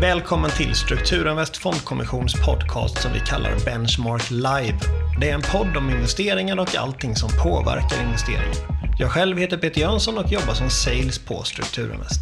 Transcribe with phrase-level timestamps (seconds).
[0.00, 4.78] Välkommen till Strukturinvest Fondkommissions podcast som vi kallar Benchmark Live.
[5.20, 8.54] Det är en podd om investeringar och allting som påverkar investeringar.
[8.98, 12.20] Jag själv heter Peter Jönsson och jobbar som sales på Strukturinvest.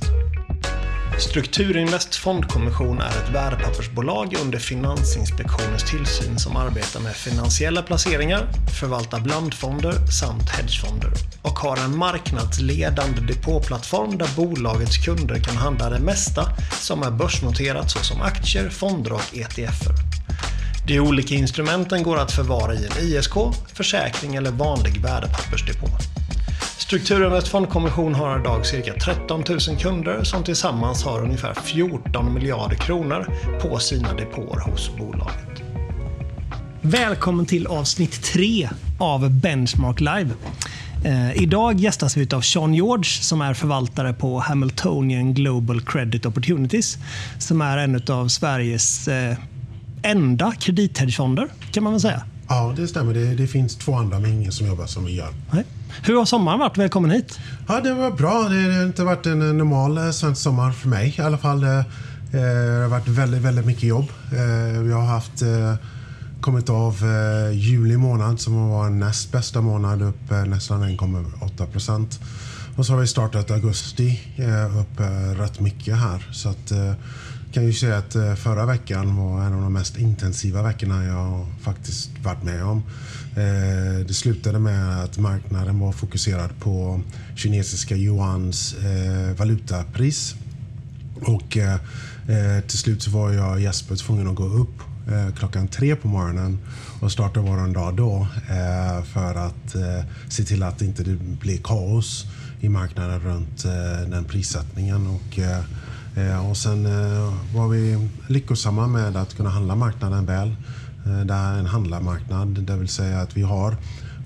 [1.18, 8.48] Strukturinvest Fondkommission är ett värdepappersbolag under Finansinspektionens tillsyn som arbetar med finansiella placeringar,
[8.80, 11.10] förvaltar blandfonder samt hedgefonder
[11.42, 16.48] och har en marknadsledande depåplattform där bolagets kunder kan handla det mesta
[16.80, 19.94] som är börsnoterat såsom aktier, fonder och ETFer.
[20.86, 23.34] De olika instrumenten går att förvara i en ISK,
[23.74, 26.15] försäkring eller vanlig värdepappersdepå.
[26.86, 33.26] Strukturinvest Fondkommission har idag cirka 13 000 kunder som tillsammans har ungefär 14 miljarder kronor
[33.62, 35.62] på sina depåer hos bolaget.
[36.80, 38.68] Välkommen till avsnitt 3
[38.98, 40.30] av Benchmark Live.
[41.04, 46.98] Eh, idag gästas vi av Sean George som är förvaltare på Hamiltonian Global Credit Opportunities
[47.38, 49.36] som är en av Sveriges eh,
[50.02, 52.22] enda kredithedgefonder kan man väl säga.
[52.48, 53.14] Ja, det stämmer.
[53.14, 55.28] Det, det, finns två andra, men ingen som jobbar som vi gör.
[55.50, 55.64] Nej.
[56.02, 56.78] Hur har sommaren varit?
[56.78, 57.38] Välkommen hit.
[57.68, 58.48] Ja, det var bra.
[58.48, 61.62] Det har inte varit en normal eh, svensk sommar för mig i alla fall.
[61.62, 61.84] Eh, eh,
[62.30, 64.06] det har varit väldigt, väldigt mycket jobb.
[64.82, 65.42] Vi har haft
[66.40, 66.96] kommit av
[67.52, 72.20] juli månad som var näst bästa månad upp nästan 1,8 procent.
[72.76, 74.20] Och så har vi startat augusti
[74.80, 75.00] upp
[75.38, 76.28] rätt mycket här.
[76.32, 76.72] Så att
[77.52, 81.46] kan ju säga att eh, förra veckan var en av de mest intensiva veckorna jag
[81.60, 82.82] faktiskt varit med om.
[83.36, 87.00] Eh, det slutade med att marknaden var fokuserad på
[87.36, 90.34] kinesiska yuans eh, valutapris.
[91.20, 91.58] Och
[92.66, 94.82] till slut så var jag Jesper tvungen att gå upp
[95.38, 96.58] klockan tre på morgonen
[97.00, 98.26] och starta vår dag då
[99.12, 99.76] för att
[100.28, 101.04] se till att det inte
[101.40, 102.26] blir kaos
[102.60, 103.62] i marknaden runt
[104.10, 105.06] den prissättningen.
[105.06, 105.38] Och
[106.16, 110.56] Eh, och sen eh, var vi lyckosamma med att kunna handla marknaden väl.
[111.06, 113.76] Eh, det är en handlarmarknad, det vill säga att vi har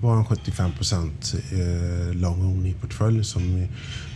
[0.02, 3.66] vår 75% long only portfölj som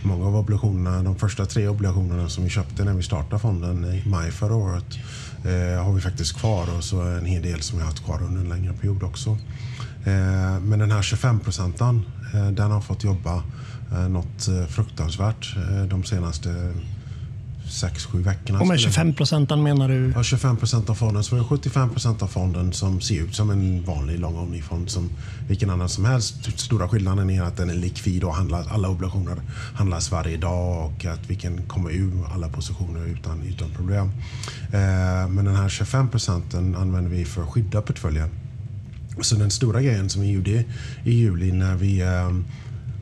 [0.03, 4.09] många av obligationerna, de första tre obligationerna som vi köpte när vi startade fonden i
[4.09, 4.85] maj förra året
[5.43, 8.23] eh, har vi faktiskt kvar och så en hel del som vi har haft kvar
[8.23, 9.29] under en längre period också.
[10.05, 12.01] Eh, men den här 25 procenten
[12.51, 13.43] den har fått jobba
[14.09, 15.55] något fruktansvärt
[15.89, 16.73] de senaste
[17.83, 18.59] 6-7 veckorna.
[18.59, 20.11] Och med 25 procenten menar du?
[20.15, 21.23] Ja, 25 procent av fonden.
[21.23, 25.09] Så är 75 procent av fonden som ser ut som en vanlig long only-fond som
[25.47, 26.59] vilken annan som helst.
[26.59, 29.41] Stora skillnaden är att den är likvid och handlar, alla obligationer
[29.75, 34.11] handlas varje dag och att vi kan komma ur alla positioner utan, utan problem.
[34.73, 38.29] Eh, men den här 25 procenten använder vi för att skydda portföljen.
[39.21, 40.63] Så den stora grejen som vi gjorde
[41.03, 42.29] i juli när vi eh,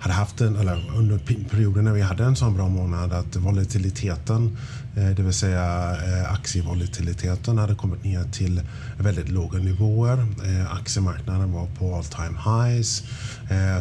[0.03, 1.19] hade haft en, eller under
[1.49, 4.57] perioden när vi hade en sån bra månad att volatiliteten,
[4.95, 8.61] eh, det vill säga eh, aktievolatiliteten hade kommit ner till
[8.99, 10.17] väldigt låga nivåer.
[10.17, 13.03] Eh, aktiemarknaden var på all time highs.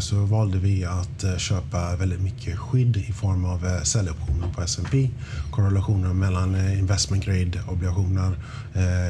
[0.00, 5.11] Så valde vi att köpa väldigt mycket skydd i form av säljoptioner på S&P.
[5.50, 8.37] Korrelationen mellan investment grade obligationer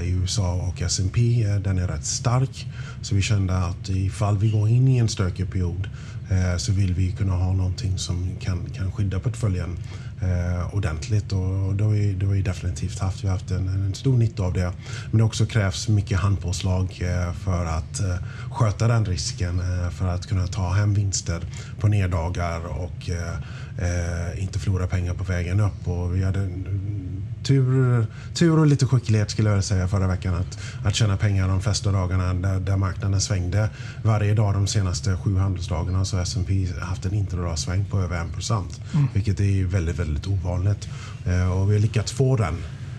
[0.04, 2.66] i USA och S&P den är rätt stark.
[3.02, 5.88] Så vi kände att ifall vi går in i en stökig period
[6.32, 9.78] Eh, så vill vi kunna ha någonting som kan, kan skydda portföljen
[10.22, 11.32] eh, ordentligt.
[11.32, 13.25] Och det har, vi, det har vi definitivt haft.
[13.25, 14.72] Vi har haft en, en stor nytta av det.
[15.10, 18.16] Men det också krävs mycket handpåslag eh, för att eh,
[18.50, 19.62] sköta den risken.
[19.91, 21.41] För att kunna ta hem vinster
[21.81, 25.88] på neddagar och eh, inte förlora pengar på vägen upp.
[25.88, 26.41] Och vi hade
[27.42, 31.60] tur, tur och lite skicklighet skulle jag säga förra veckan att, att tjäna pengar de
[31.60, 33.69] flesta dagarna där, där marknaden svängde.
[34.03, 38.32] Varje dag de senaste sju handelsdagarna så har S&P haft en intradag-sväng på över 1
[38.32, 38.81] procent.
[38.94, 39.06] Mm.
[39.14, 40.88] Vilket är väldigt, väldigt ovanligt.
[41.26, 42.54] Eh, och vi har lyckats få den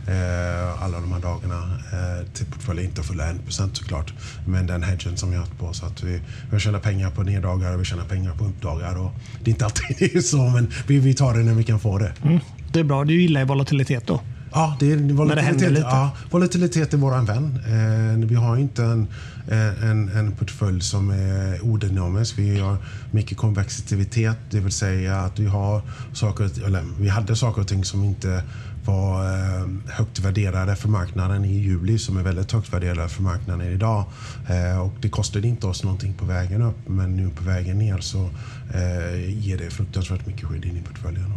[0.08, 2.86] eh, alla de här dagarna eh, till portföljen.
[2.86, 4.14] Inte fulla 1 procent såklart.
[4.48, 5.74] Men den hedgen som vi har haft på.
[5.74, 6.22] Så att vi,
[6.52, 8.98] vi tjänar pengar på neddagar och vi tjänar pengar på uppdagar.
[8.98, 9.12] Och
[9.44, 12.14] det är inte alltid så men vi, vi tar det när vi kan få det.
[12.24, 12.40] Mm.
[12.72, 13.04] Det är bra.
[13.04, 14.22] Du gillar volatilitet då?
[14.54, 17.60] Ja, det är volatilitet, det ja, volatilitet är våran vän.
[17.66, 19.08] Eh, vi har inte en,
[19.48, 22.38] eh, en, en portfölj som är odynamisk.
[22.38, 22.78] Vi har
[23.12, 25.82] mycket konvexitivitet, det vill säga att vi har
[26.14, 28.44] saker, eller vi hade saker och ting som inte
[28.86, 33.68] var eh, högt värderade för marknaden i juli som är väldigt högt värderade för marknaden
[33.68, 34.06] idag.
[34.50, 37.98] Eh, och det kostade inte oss någonting på vägen upp men nu på vägen ner
[37.98, 38.30] så
[38.74, 41.34] eh, ger det fruktansvärt mycket skydd in i portföljen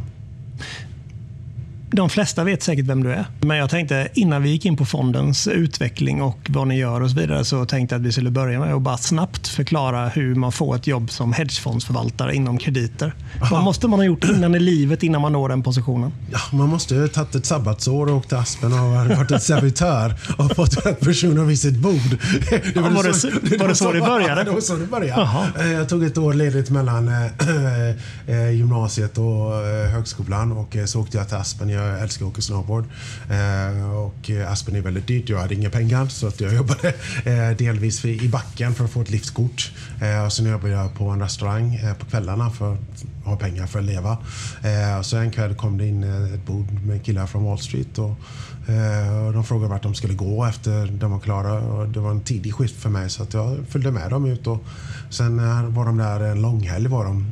[1.91, 3.27] De flesta vet säkert vem du är.
[3.41, 7.11] Men jag tänkte innan vi gick in på fondens utveckling och vad ni gör och
[7.11, 10.35] så vidare så tänkte jag att vi skulle börja med att bara snabbt förklara hur
[10.35, 13.15] man får ett jobb som hedgefondsförvaltare inom krediter.
[13.43, 13.55] Aha.
[13.57, 16.13] Vad måste man ha gjort innan i livet innan man når den positionen?
[16.33, 18.79] Ja, man måste ha tagit ett sabbatsår och åkt till Aspen och
[19.17, 22.19] varit ett servitör och fått rätt personer vid sitt bord.
[22.51, 23.29] Det var, ja, var, det, så,
[23.59, 24.45] var det så det började?
[24.45, 25.23] Det var så det började.
[25.23, 25.47] Aha.
[25.59, 29.53] Eh, jag tog ett år ledigt mellan äh, gymnasiet och
[29.93, 31.76] högskolan och så åkte jag till Aspen.
[31.77, 32.85] Jag älskar att åka snowboard.
[33.31, 35.29] Eh, och eh, Aspen är väldigt dyrt.
[35.29, 36.89] Jag hade inga pengar så att jag jobbade
[37.25, 39.73] eh, delvis i backen för att få ett liftkort.
[40.03, 43.67] Eh, och sen jobbade jag på en restaurang eh, på kvällarna för att ha pengar
[43.67, 44.19] för att leva.
[44.99, 46.03] Och så en kväll kom det in
[46.35, 47.99] ett bord med killar från Wall Street.
[47.99, 48.15] Och,
[49.33, 51.53] de frågade vart de skulle gå efter de var klara.
[51.53, 54.47] Och det var en tidig skift för mig så att jag följde med dem ut.
[54.47, 54.65] Och
[55.11, 55.37] sen
[55.75, 57.27] var de där en långhelg var de.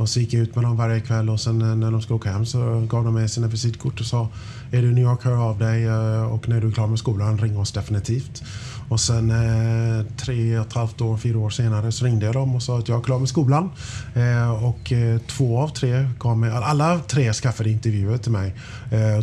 [0.00, 2.16] Och så gick jag ut med dem varje kväll och sen eh, när de skulle
[2.16, 4.28] åka hem så gav de mig sina visitkort och sa
[4.72, 6.98] Är du i New York, hör av dig eh, och när du är klar med
[6.98, 8.42] skolan, ring oss definitivt.
[8.88, 12.54] Och sen eh, tre och ett halvt år, fyra år senare så ringde jag dem
[12.54, 13.70] och sa att jag är klar med skolan.
[14.14, 14.92] Eh, och
[15.26, 18.54] två av tre kom, med, alla tre skaffade intervjuer till mig.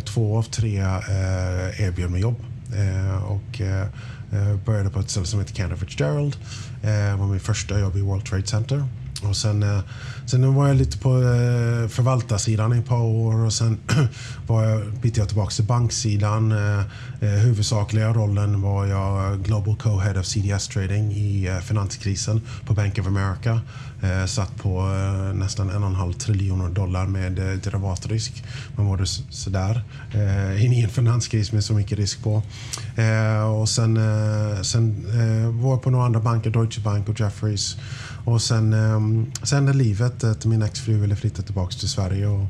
[0.04, 0.76] två av tre
[1.78, 2.36] erbjöd mig jobb.
[3.28, 3.60] och
[4.64, 6.36] började på ett ställe som heter Canada Fitzgerald.
[6.82, 8.84] Det var mitt första jobb i World Trade Center.
[9.22, 9.80] Och sen, eh,
[10.26, 13.78] sen var jag lite på eh, förvaltarsidan i ett par år och sen
[14.46, 16.52] var jag, bytte jag tillbaka till banksidan.
[16.52, 23.06] Eh, huvudsakliga rollen var jag Global Co-Head of CDS Trading i finanskrisen på Bank of
[23.06, 23.60] America.
[24.02, 28.44] Eh, satt på eh, nästan en och en halv triljon dollar med eh, derivatrisk.
[28.76, 29.82] Man var det sådär.
[30.58, 32.42] In i en finanskris med så mycket risk på.
[33.60, 33.98] Och sen,
[34.64, 35.06] sen
[35.62, 37.76] var jag på några andra banker, Deutsche Bank och Jefferies.
[38.28, 42.46] Och sen, ehm, sen när livet, att min exfru ville flytta tillbaka till Sverige och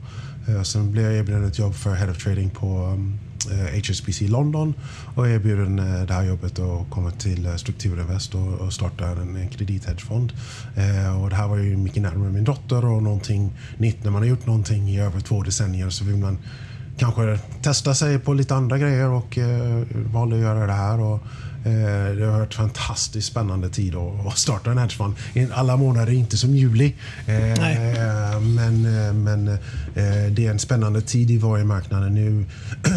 [0.48, 3.18] eh, sen blev jag erbjuden ett jobb för Head of Trading på ehm,
[3.52, 4.74] Eh, HSBC London
[5.14, 10.32] och erbjuden eh, det här jobbet och komma till eh, Strukturinvest och starta en kredithedgefond.
[11.22, 14.04] Och det här var ju mycket närmare min dotter och någonting nytt.
[14.04, 16.38] När man har gjort någonting i över två decennier så vill man
[16.96, 19.38] kanske testa sig på lite andra grejer och
[20.12, 21.00] valde att göra det här.
[21.00, 21.20] Och
[21.64, 25.14] det har varit fantastiskt spännande tid att starta en hedgefond.
[25.52, 26.94] Alla månader är inte som juli.
[27.26, 28.00] Eh, Nej.
[28.40, 29.58] Men, eh, men
[30.34, 32.14] det är en spännande tid i varumarknaden.
[32.14, 32.44] Nu,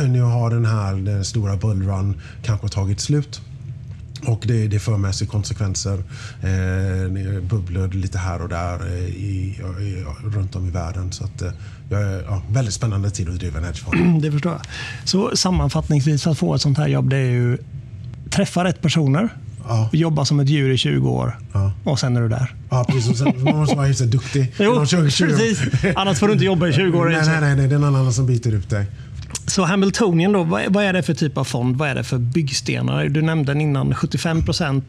[0.08, 3.42] nu har den här den stora bullrun kanske tagit slut.
[4.26, 6.04] Och det, det för med sig konsekvenser.
[6.42, 11.12] Eh, bubblor lite här och där i, i, runt om i världen.
[11.12, 11.44] Så att,
[12.26, 14.22] ja, väldigt spännande tid att driva en hedgefond.
[14.22, 14.62] Det förstår jag.
[15.08, 17.58] Så sammanfattningsvis, att få ett sånt här jobb, det är ju
[18.32, 19.30] träffa rätt personer,
[19.68, 19.90] ja.
[19.92, 21.72] jobba som ett djur i 20 år ja.
[21.84, 22.56] och sen är du där.
[22.70, 23.18] Ja, precis.
[23.18, 24.52] Sen, man måste vara duktig.
[24.60, 25.60] Jo, 20, 20 precis.
[25.96, 27.10] Annars får du inte jobba i 20 år.
[27.10, 27.68] Nej, nej, nej, nej.
[27.68, 28.86] det är någon annan som biter upp dig.
[29.48, 31.76] Så Hamiltonian, då, vad är det för typ av fond?
[31.76, 33.06] Vad är det för byggstenar?
[33.06, 34.82] Du nämnde den innan, 75 long-only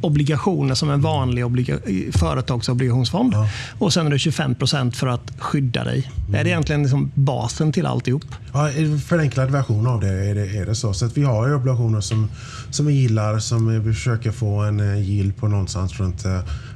[0.00, 1.74] obligationer som en vanlig
[2.12, 3.34] företagsobligationsfond.
[3.34, 3.48] Ja.
[3.78, 6.10] Och sen är det 25% för att skydda dig.
[6.20, 6.40] Mm.
[6.40, 8.24] Är det egentligen liksom basen till alltihop?
[8.52, 10.92] Ja, en förenklad version av det är det, är det så.
[10.92, 12.28] Så att vi har obligationer som,
[12.70, 16.24] som vi gillar, som vi försöker få en eh, yield på någonstans runt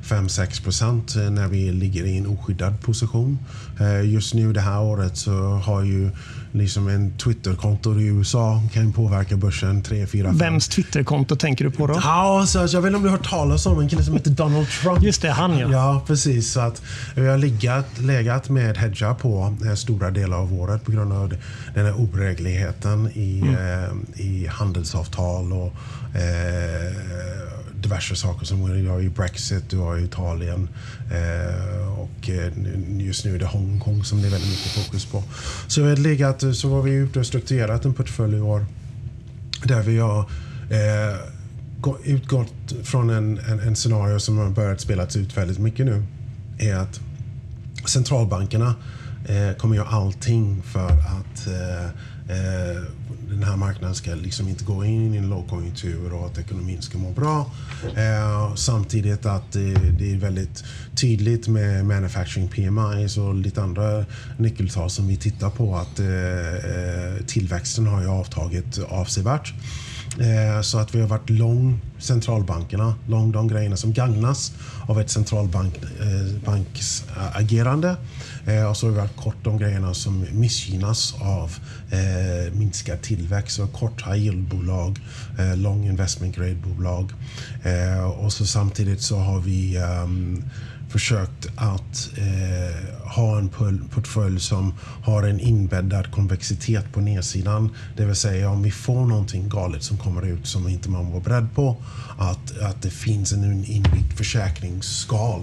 [0.04, 3.38] 5-6 eh, när vi ligger i en oskyddad position.
[3.80, 5.32] Eh, just nu det här året så
[5.64, 6.10] har ju
[6.52, 10.38] liksom en Twitterkonto i USA kan påverka börsen 3, 4, 5.
[10.38, 12.00] Vems Twitterkonto tänker du på då?
[12.02, 14.30] Ja, så jag vet inte om du har hört talas om en kille som heter
[14.30, 15.02] Donald Trump.
[15.02, 15.68] Just det, han ja.
[15.72, 16.52] Ja, precis.
[16.52, 16.82] Så att
[17.14, 21.34] vi har legat, legat med hedgar på eh, stora delar av året på grund av
[21.74, 23.54] den här oregligheten i, mm.
[23.54, 25.74] eh, i handelsavtal och
[26.16, 28.46] eh, diverse saker.
[28.46, 30.68] Som du har ju Brexit, du har Italien
[31.10, 32.52] eh, och eh,
[32.98, 35.22] just nu är det Hongkong som det är väldigt mycket fokus på.
[35.66, 38.66] Så, vi har legat, så var vi ute och strukturerat en portfölj i år
[39.64, 40.20] där vi har
[40.70, 41.18] eh,
[42.04, 46.04] utgått från en, en, en, scenario som har börjat spelas ut väldigt mycket nu.
[46.58, 47.00] är att
[47.86, 48.74] centralbankerna
[49.26, 51.84] eh, kommer göra allting för att eh,
[52.36, 52.82] eh,
[53.32, 56.98] den här marknaden ska liksom inte gå in i en lågkonjunktur och att ekonomin ska
[56.98, 57.50] må bra.
[57.96, 60.64] Eh, samtidigt att det, det, är väldigt
[61.00, 64.04] tydligt med manufacturing PMI och lite andra
[64.38, 69.54] nyckeltal som vi tittar på att eh, eh tillväxten har ju avtagit avsevärt.
[70.20, 74.52] Eh, så att vi har varit lång centralbankerna, lång de grejerna som gagnas
[74.88, 77.96] av ett centralbanks eh, agerande.
[78.46, 81.56] Eh, och så har vi varit kort de grejerna som missgynnas av
[82.52, 83.56] minskad tillväxt.
[83.56, 84.98] Så kort high yield-bolag,
[85.38, 87.12] lång long investment grade-bolag.
[88.16, 90.44] Och så samtidigt så har vi ehm,
[90.92, 93.48] försökt att eh, ha en
[93.94, 97.70] portfölj som har en inbäddad konvexitet på nedsidan.
[97.96, 101.20] Det vill säga om vi får någonting galet som kommer ut som inte man var
[101.20, 101.76] beredd på,
[102.18, 105.40] att, att det finns en inbyggd försäkringsskal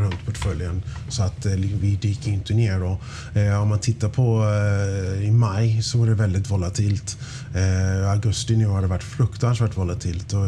[0.00, 0.82] runt portföljen.
[1.08, 2.82] Så att eh, vi dyker inte ner.
[2.82, 3.00] Och,
[3.36, 7.18] eh, om man tittar på eh, i maj så var det väldigt volatilt.
[8.12, 10.32] Augusti nu har det varit fruktansvärt volatilt.
[10.32, 10.46] Och,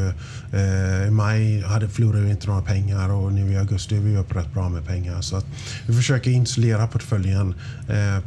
[1.08, 4.36] I maj hade, förlorade vi inte några pengar och nu i augusti är vi upp
[4.36, 5.20] rätt bra med pengar.
[5.20, 5.46] Så att
[5.86, 7.54] vi försöker insulera portföljen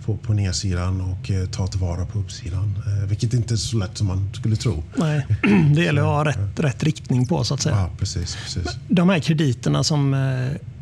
[0.05, 2.79] på, på nedsidan och ta tillvara på uppsidan.
[3.05, 4.83] Vilket inte är så lätt som man skulle tro.
[4.95, 5.27] Nej,
[5.75, 7.75] det gäller att ha rätt, rätt riktning på så att säga.
[7.75, 8.77] Ja, precis, precis.
[8.87, 10.13] De här krediterna som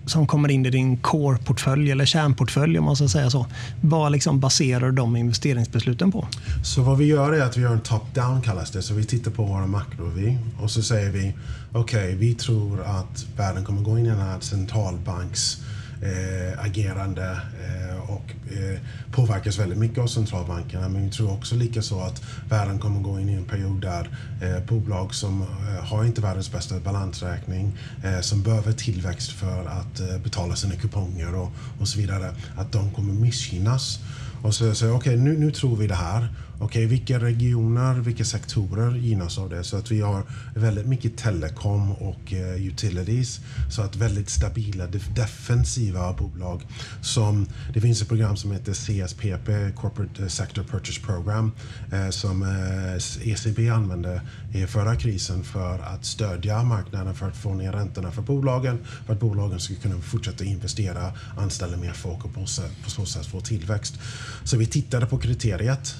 [0.09, 3.45] som kommer in i din core-portfölj eller kärnportfölj om man ska säga så.
[3.81, 6.27] Vad liksom baserar de investeringsbesluten på?
[6.63, 8.81] Så vad vi gör är att vi gör en top-down kallas det.
[8.81, 11.33] Så vi tittar på våra makrovi och så säger vi
[11.71, 15.57] okej, okay, vi tror att världen kommer gå in i den här centralbanks
[16.01, 18.79] eh, agerande eh, och eh,
[19.11, 20.89] påverkas väldigt mycket av centralbankerna.
[20.89, 24.09] Men vi tror också lika så att världen kommer gå in i en period där
[24.41, 29.99] eh, bolag som eh, har inte världens bästa balansräkning, eh, som behöver tillväxt för att
[29.99, 33.99] eh, betala sina kuponger och, och så vidare, att de kommer missgynnas.
[34.41, 36.27] Och så säger okej, okay, nu, nu tror vi det här
[36.65, 39.63] okay, vilka regioner, vilka sektorer gynnas av det?
[39.63, 40.23] Så att vi har
[40.55, 43.39] väldigt mycket telekom och eh, utilities.
[43.69, 46.67] Så att väldigt stabila defensiva bolag.
[47.01, 51.51] Som, det finns ett program som heter CSPP, Corporate eh, Sector Purchase Program,
[51.91, 54.21] eh, som eh, ECB använde
[54.53, 59.13] i förra krisen för att stödja marknaden för att få ner räntorna för bolagen, för
[59.13, 63.25] att bolagen ska kunna fortsätta investera, anställa mer folk och på så, på så sätt
[63.25, 63.99] få tillväxt.
[64.43, 65.95] Så vi tittade på kriteriet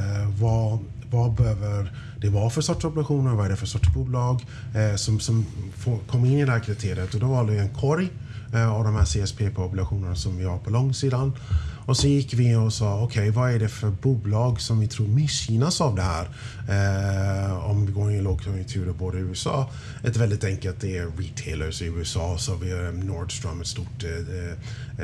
[0.00, 0.78] Eh, vad,
[1.10, 3.34] vad behöver det vara för sorts obligationer?
[3.34, 6.60] Vad är det för sorts bolag eh, som, som får, kommer in i det här
[6.60, 7.14] kriteriet?
[7.14, 8.08] Och då valde vi en korg
[8.54, 11.32] eh, av de här CSP-obligationerna som vi har på långsidan.
[11.86, 14.88] Och så gick vi och sa, okej, okay, vad är det för bolag som vi
[14.88, 16.28] tror missgynnas av det här?
[16.70, 19.70] Eh, om vi går in i lågkonjunktur både i USA.
[20.04, 22.38] Ett väldigt enkelt, det är retailers i USA.
[22.38, 24.50] Så vi har Nordstrom, ett stort eh,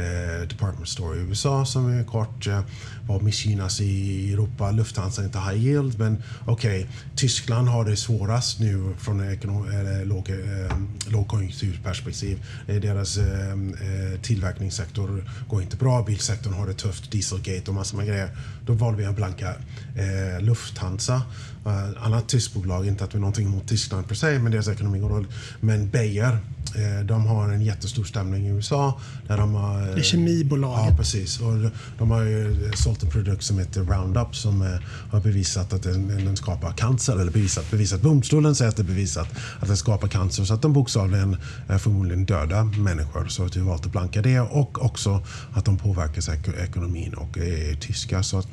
[0.02, 2.46] eh department store i USA som är kort.
[2.46, 2.60] Eh,
[3.08, 4.70] vad missgynnas i Europa?
[4.70, 10.08] Lufthansa är inte high yield, men okej, okay, Tyskland har det svårast nu från en
[10.08, 10.76] låg, eh,
[11.08, 12.42] lågkonjunkturperspektiv.
[12.66, 17.96] Eh, deras eh, eh, tillverkningssektor går inte bra, bilsektorn har det tufft, Dieselgate och massor
[17.96, 18.30] med grejer.
[18.66, 19.54] Då valde vi att blanka
[19.96, 21.22] eh, Lufthansa.
[21.66, 24.68] Eh, Annat tyskt bolag, inte att vi har någonting emot Tyskland per se, men deras
[24.68, 25.30] ekonomi går dåligt.
[25.60, 26.38] Men Beijer,
[27.04, 29.00] de har en jättestor stämning i USA.
[29.28, 30.90] Där de har, det är kemibolaget.
[30.90, 31.40] Ja, precis.
[31.40, 31.52] Och
[31.98, 34.68] de har ju sålt en produkt som heter Roundup som eh,
[35.10, 37.12] har bevisat att den, den skapar cancer.
[37.12, 38.02] Eller bevisat, bevisat.
[38.02, 39.28] Domstolen säger att det är bevisat
[39.60, 40.44] att den skapar cancer.
[40.44, 41.36] Så att de bokstavligen
[41.68, 43.26] är förmodligen döda människor.
[43.28, 44.40] Så att vi valt att blanka det.
[44.40, 48.22] Och också att de påverkas ekonomin och är tyska.
[48.22, 48.48] Så att,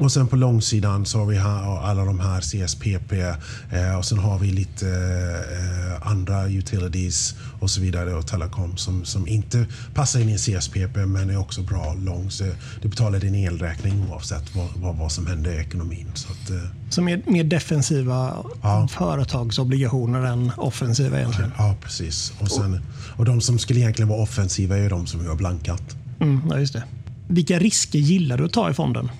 [0.00, 4.38] och sen på långsidan så har vi alla de här CSPP eh, och sen har
[4.38, 10.28] vi lite eh, andra utilities och så vidare och telekom som, som inte passar in
[10.28, 12.32] i CSPP men är också bra långt.
[12.32, 12.44] Så
[12.82, 16.06] det betalar din elräkning oavsett vad, vad, vad som händer i ekonomin.
[16.14, 18.88] Så, att, eh, så mer, mer defensiva ja.
[18.88, 21.52] företagsobligationer än offensiva egentligen?
[21.58, 22.32] Ja, precis.
[22.40, 22.80] Och, sen,
[23.16, 25.96] och de som skulle egentligen vara offensiva är de som vi har blankat.
[26.20, 26.84] Mm, ja, just det.
[27.28, 29.10] Vilka risker gillar du att ta i fonden?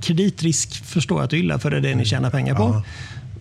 [0.00, 2.62] Kreditrisk förstår jag att du gillar för det är det ni tjänar pengar på.
[2.62, 2.82] Ja.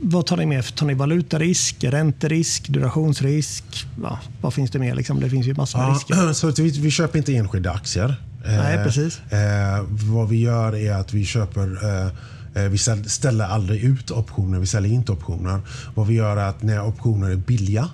[0.02, 0.76] Vad tar ni med?
[0.76, 3.64] Tar ni valutarisk, ränterisk, durationsrisk?
[4.04, 4.96] Ja, vad finns det mer?
[4.96, 5.20] Liksom?
[5.20, 6.34] Det finns ju massor med ja, risker.
[6.34, 8.16] Så vi, vi köper inte enskilda aktier.
[8.46, 9.20] Nej, eh, precis.
[9.32, 12.78] Eh, vad vi gör är att vi köper eh, eh vi
[13.08, 15.62] ställer aldrig ut optioner, vi säljer inte optioner.
[15.96, 17.90] Vad vi gör är att när optioner är billiga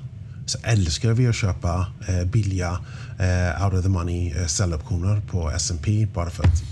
[0.45, 2.79] så älskar vi att köpa eh, billiga
[3.19, 6.63] eh, out of the money eh, säljoptioner på S&P bara för att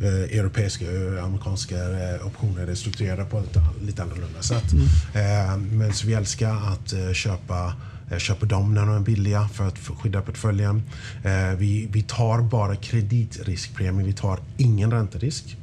[0.00, 4.72] eh, europeiska och amerikanska eh, optioner är strukturerade på ett lite annorlunda sätt.
[4.72, 4.84] Mm.
[5.14, 7.74] Eh, men vi älskar att eh, köpa
[8.10, 10.82] eh, köper dem när de är billiga för att skydda portföljen.
[11.24, 15.56] Eh, vi, vi tar bara kreditriskpremie, vi tar ingen ränterisk.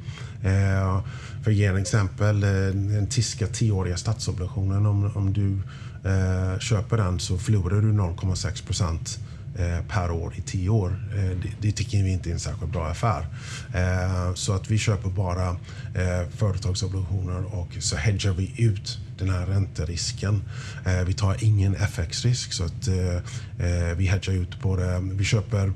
[1.44, 5.58] För att ge en exempel, den tyska tioåriga statsobligationen, om, om du
[6.60, 10.96] köper den så förlorar du 0,6 procent Eh, Eh, per år i tio år.
[11.16, 13.26] Eh, det, tycker vi inte är en särskilt bra affär.
[13.74, 15.56] Eh, så att vi köper bara
[16.36, 20.42] företagsobligationer och så hedgar vi ut den här ränterisken.
[21.06, 22.88] Vi tar ingen FX-risk så att
[23.96, 25.72] vi hedgar ut både, vi köper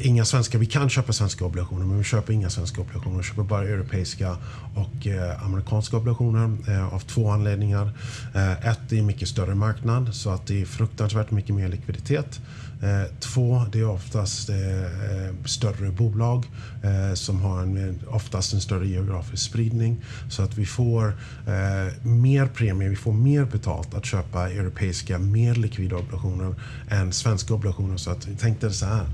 [0.00, 3.16] inga svenska, vi kan köpa svenska obligationer men vi köper inga svenska obligationer.
[3.16, 4.36] Vi köper bara europeiska
[4.74, 5.06] och
[5.42, 6.58] amerikanska obligationer
[6.92, 7.92] av två anledningar.
[8.62, 12.40] Ett, det är mycket större marknad så att det är fruktansvärt mycket mer likviditet.
[12.82, 16.46] Eh, två, det är oftast eh, eh, större bolag
[17.14, 20.04] som har en, oftast en större geografisk spridning.
[20.30, 21.16] Så att vi får
[22.06, 26.54] mer premie, vi får mer betalt att köpa europeiska mer likvida obligationer
[26.90, 27.96] än svenska obligationer.
[27.96, 29.06] Så att tänk dig så här.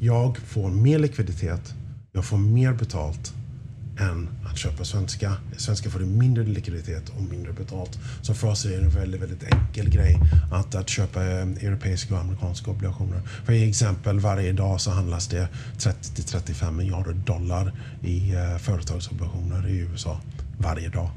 [0.00, 1.74] Jag får mer likviditet,
[2.12, 3.34] jag får mer betalt
[3.98, 5.36] än att köpa svenska.
[5.56, 7.98] Svenska får du mindre likviditet och mindre betalt.
[8.22, 10.18] Så för oss är det en väldigt, väldigt enkel grej
[10.52, 13.20] att, att köpa eh, europeiska och amerikanska obligationer.
[13.44, 19.78] För exempel, varje dag så handlas det 30 35 miljarder dollar i eh, företagsobligationer i
[19.78, 20.20] USA.
[20.58, 21.10] Varje dag.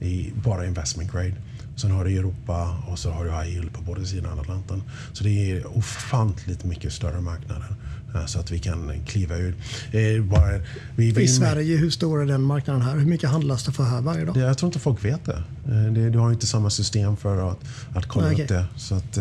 [0.00, 1.34] I bara investment grade.
[1.76, 4.82] Sen har du Europa och så har du high yield på båda sidor av Atlanten.
[5.12, 7.74] Så det är ofantligt mycket större marknader.
[8.14, 9.54] Eh, så att vi kan kliva ur.
[9.92, 10.58] Eh, bara,
[10.96, 12.96] vi, vi, I Sverige, hur stor är den marknaden här?
[12.96, 14.34] Hur mycket handlas det för här varje dag?
[14.34, 15.42] Det, jag tror inte folk vet det.
[15.66, 17.58] Eh, det du har inte samma system för att,
[17.94, 18.56] att kolla Nej, upp okay.
[18.56, 18.66] det.
[18.76, 19.18] Så att,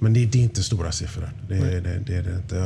[0.00, 1.30] men det, det, är inte stora siffror.
[1.48, 2.56] Det, det, det, det, inte,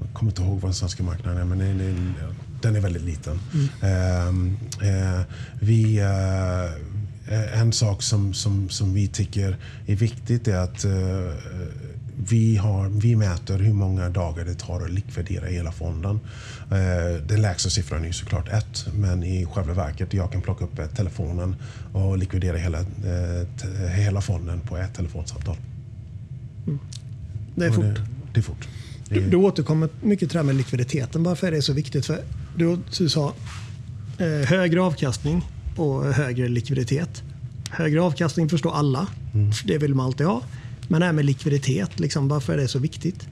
[0.00, 2.26] jag kommer inte ihåg vad den svenska marknaden är, men det,
[2.62, 3.40] den är väldigt liten.
[3.52, 4.56] Mm.
[4.82, 5.22] Uh,
[5.60, 9.56] vi, uh, en sak som, som, som vi tycker
[9.86, 10.92] är viktigt är att uh,
[12.18, 16.20] vi, har, vi mäter hur många dagar det tar att likvidera hela fonden.
[16.70, 20.96] Eh, den lägsta siffran är såklart ett, men i själva verket jag kan plocka upp
[20.96, 21.56] telefonen
[21.92, 25.56] och likvidera hela, eh, hela fonden på ett telefonsamtal.
[26.66, 26.78] Mm.
[27.54, 27.84] Det är fort.
[27.84, 28.00] Det,
[28.32, 28.68] det, är fort.
[29.08, 31.22] Du, du återkommer mycket till det här med likviditeten.
[31.22, 32.06] Varför är det så viktigt?
[32.06, 32.20] För
[32.56, 33.34] du, du sa
[34.18, 35.42] eh, högre avkastning
[35.76, 37.22] och högre likviditet.
[37.70, 39.06] Högre avkastning förstår alla.
[39.34, 39.50] Mm.
[39.64, 40.42] Det vill man alltid ha.
[40.88, 43.26] Men det här med likviditet, liksom, varför är det så viktigt?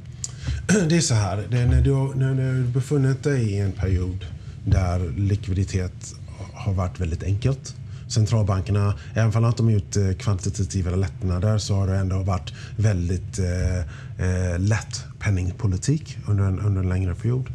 [0.89, 4.27] Det är så här, det är när, du, när du befunnit dig i en period
[4.65, 6.15] där likviditet
[6.55, 7.75] har varit väldigt enkelt.
[8.09, 13.39] Centralbankerna, även om de har gjort eh, kvantitativa lättnader så har det ändå varit väldigt
[13.39, 13.79] eh,
[14.27, 17.49] eh, lätt penningpolitik under en, under en längre period.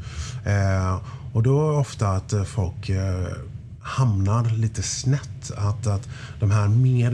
[0.46, 1.02] Eh,
[1.34, 3.28] och då är det ofta att eh, folk eh,
[3.82, 5.52] hamnar lite snett.
[5.56, 6.10] Att, att
[6.40, 7.12] de här mer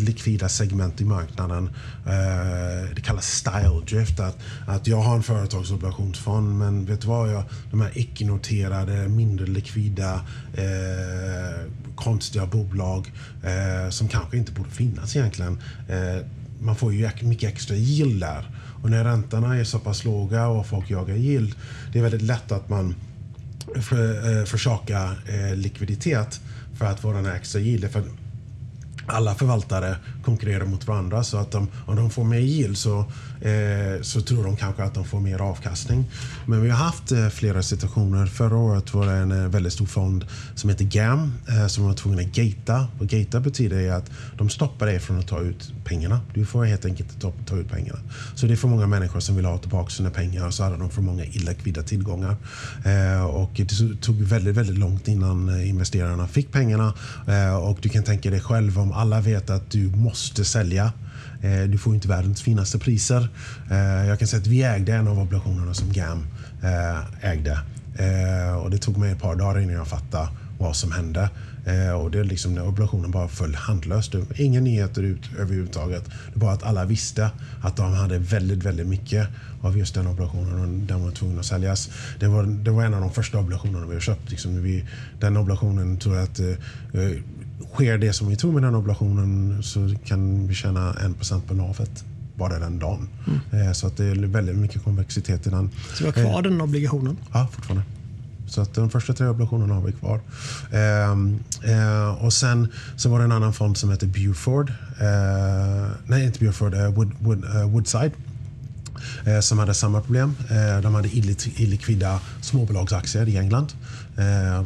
[0.00, 1.70] likvida segment i marknaden,
[2.06, 4.20] eh, det kallas style drift.
[4.20, 9.46] Att, att jag har en företagsobligationsfond men vet du vad, jag, de här icke-noterade, mindre
[9.46, 10.20] likvida,
[10.54, 15.58] eh, konstiga bolag eh, som kanske inte borde finnas egentligen.
[15.88, 16.26] Eh,
[16.60, 18.50] man får ju mycket extra yield där.
[18.82, 21.54] Och när räntorna är så pass låga och folk jagar yield,
[21.92, 22.94] det är väldigt lätt att man
[23.82, 26.40] för, eh, försaka eh, likviditet
[26.78, 27.90] för att få den här extra yield.
[27.90, 28.02] För
[29.06, 32.98] alla förvaltare konkurrerar mot varandra så att de, om de får mer yield så,
[33.40, 36.04] eh, så tror de kanske att de får mer avkastning.
[36.46, 38.26] Men vi har haft eh, flera situationer.
[38.26, 41.94] Förra året var det en eh, väldigt stor fond som heter GAM eh, som var
[41.94, 42.88] tvungen att gata.
[42.98, 46.20] Och gata betyder att de stoppar dig från att ta ut pengarna.
[46.34, 47.98] Du får helt enkelt inte ta, ta ut pengarna.
[48.34, 50.76] Så det är för många människor som vill ha tillbaka sina pengar och så hade
[50.76, 52.36] de för många illikvida tillgångar.
[52.84, 56.94] Eh, och det tog väldigt, väldigt långt innan eh, investerarna fick pengarna.
[57.28, 60.92] Eh, och du kan tänka dig själv om alla vet att du måste måste sälja.
[61.42, 63.28] Eh, du får inte världens finaste priser.
[63.70, 66.26] Eh, jag kan säga att vi ägde en av obligationerna som GAM
[66.62, 67.60] eh, ägde.
[67.98, 71.30] Eh, och det tog mig ett par dagar innan jag fattade vad som hände.
[71.66, 74.14] Eh, och det är liksom när obligationen bara föll handlöst.
[74.34, 76.04] Inga nyheter ut överhuvudtaget.
[76.34, 77.30] Det var att alla visste
[77.62, 79.28] att de hade väldigt, väldigt mycket
[79.62, 81.90] av just den obligationen och den var tvungen att säljas.
[82.20, 84.30] Det var, det var en av de första obligationerna vi har köpt.
[84.30, 84.84] Liksom vi,
[85.20, 87.10] den obligationen tror jag att eh,
[87.76, 92.04] sker det som vi tror med den obligationen så kan vi tjäna 1% på navet
[92.36, 93.08] bara den dagen.
[93.26, 93.66] Mm.
[93.66, 95.70] Eh, så att det är väldigt mycket konvexitet i den.
[95.94, 97.16] Så vi har kvar eh, den obligationen?
[97.32, 97.84] Ja, fortfarande.
[98.48, 100.20] Så att de första tre obligationerna har vi kvar.
[100.72, 104.72] Ehm, eh, och sen så var det en annan fond som heter Buford.
[106.06, 106.74] Nej, inte Buford.
[106.74, 108.12] Wood, Wood, Woodside.
[109.40, 110.36] Som hade samma problem.
[110.82, 111.08] De hade
[111.56, 113.72] illikvida småbolagsaktier i England.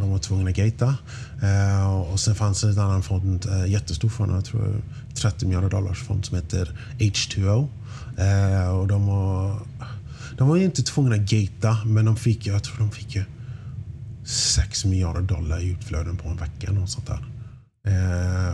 [0.01, 0.95] De var tvungna att gata.
[1.43, 4.83] Eh, och sen fanns det en annan fond, eh, jättestor fond, jag tror
[5.15, 7.69] 30 miljarder dollars fond som heter H2O.
[8.19, 9.61] Eh, och de var,
[10.39, 13.19] de var inte tvungna att gata, men de fick, jag tror de fick
[14.25, 16.73] 6 miljarder dollar i utflöden på en vecka.
[16.73, 17.25] Något sånt där.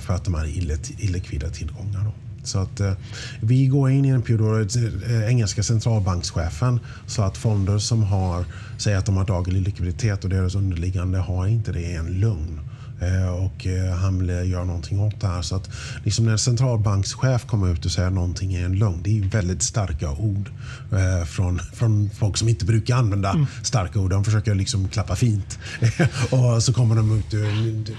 [0.00, 0.50] För att de hade
[0.98, 2.04] illikvida tillgångar.
[2.04, 2.12] Då.
[2.46, 2.92] Så att eh,
[3.40, 4.70] vi går in i en period,
[5.06, 8.44] eh, engelska centralbankschefen sa att fonder som har,
[8.78, 12.60] säger att de har daglig likviditet och deras underliggande har inte det är en lugn.
[13.00, 15.42] Eh, och eh, han vill göra någonting åt det här.
[15.42, 15.70] Så att
[16.04, 19.62] liksom när en centralbankschef kommer ut och säger någonting är en lögn, det är väldigt
[19.62, 20.50] starka ord
[20.92, 23.46] eh, från, från folk som inte brukar använda mm.
[23.62, 24.10] starka ord.
[24.10, 25.58] De försöker liksom klappa fint.
[26.30, 27.34] och så kommer de ut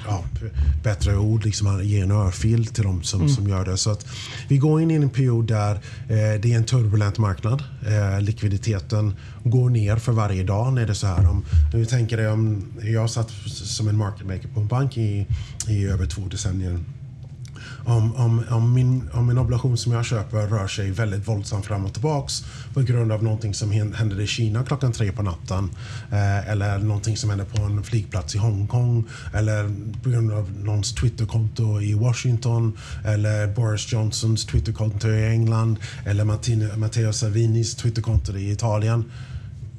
[0.08, 0.24] ja,
[0.84, 3.34] bättre ord, liksom ge en örfil till de som, mm.
[3.34, 3.78] som gör det.
[3.78, 4.06] Så att
[4.48, 7.64] vi går in i en period där det är en turbulent marknad.
[8.20, 9.14] Likviditeten
[9.50, 10.74] går ner för varje dag.
[10.74, 11.30] När det är så här.
[11.30, 15.28] Om, om tänker dig om jag satt som en market maker på en bank i,
[15.68, 16.80] i över två decennier
[17.88, 21.86] om, om, om, min, om en obligation som jag köper rör sig väldigt våldsamt fram
[21.86, 25.70] och tillbaks på grund av någonting som händer i Kina klockan tre på natten
[26.12, 29.72] eh, eller någonting som händer på en flygplats i Hongkong eller
[30.04, 37.14] på grund av någons Twitterkonto i Washington eller Boris Johnsons Twitterkonto i England eller Matteo
[37.14, 39.06] Salvinis Twitterkonto i Italien.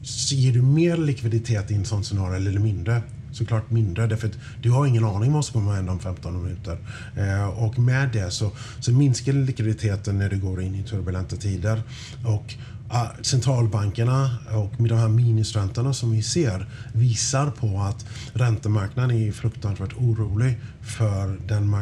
[0.08, 3.02] Så ger du mer likviditet i en sån scenario eller mindre?
[3.32, 4.06] såklart mindre.
[4.06, 6.78] Därför att du har ingen aning vad som kommer hända om 15 minuter.
[7.16, 11.82] Eh, och med det så, så minskar likviditeten när du går in i turbulenta tider.
[12.24, 12.54] Och
[12.88, 19.32] ah, centralbankerna och med de här minusräntorna som vi ser visar på att räntemarknaden är
[19.32, 21.76] fruktansvärt orolig för den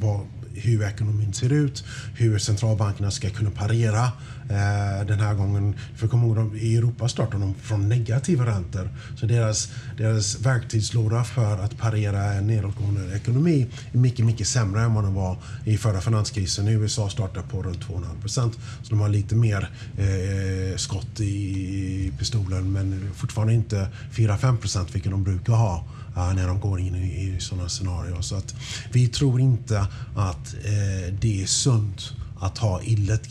[0.00, 0.20] vad,
[0.54, 4.12] hur ekonomin ser ut, hur centralbankerna ska kunna parera
[4.48, 5.74] eh, den här gången.
[5.96, 8.90] För kom ihåg, i Europa startar de från negativa räntor.
[9.16, 14.94] Så deras, deras verktygslåda för att parera en nedåtgående ekonomi är mycket, mycket sämre än
[14.94, 16.68] vad den var i förra finanskrisen.
[16.68, 18.58] I USA startar på runt 2,5 procent.
[18.82, 25.10] Så de har lite mer eh, skott i pistolen men fortfarande inte 4-5 procent vilket
[25.10, 25.84] de brukar ha
[26.16, 28.20] eh, när de går in i, i sådana scenarier.
[28.20, 28.54] Så att
[28.92, 32.82] vi tror inte att eh, det är sunt att ha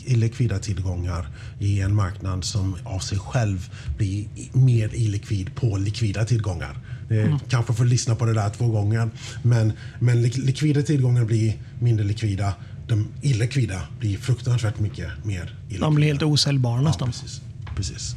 [0.04, 6.78] illikvida tillgångar i en marknad som av sig själv blir mer illikvid på likvida tillgångar.
[7.10, 7.38] Mm.
[7.48, 9.10] Kanske får lyssna på det där två gånger.
[9.42, 12.54] Men, men likvida tillgångar blir mindre likvida.
[12.88, 15.84] De illikvida blir fruktansvärt mycket mer illikvida.
[15.84, 17.08] De blir helt osäljbara nästan.
[17.08, 17.40] Ja, precis.
[17.76, 18.16] precis.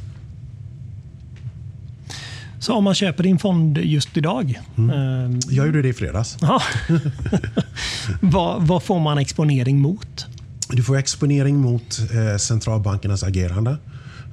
[2.62, 4.60] Så om man köper din fond just idag.
[4.78, 4.90] Mm.
[4.90, 6.36] Eh, jag gjorde det i fredags.
[8.20, 10.26] vad, vad, får man exponering mot?
[10.72, 13.76] Du får exponering mot eh, centralbankernas agerande.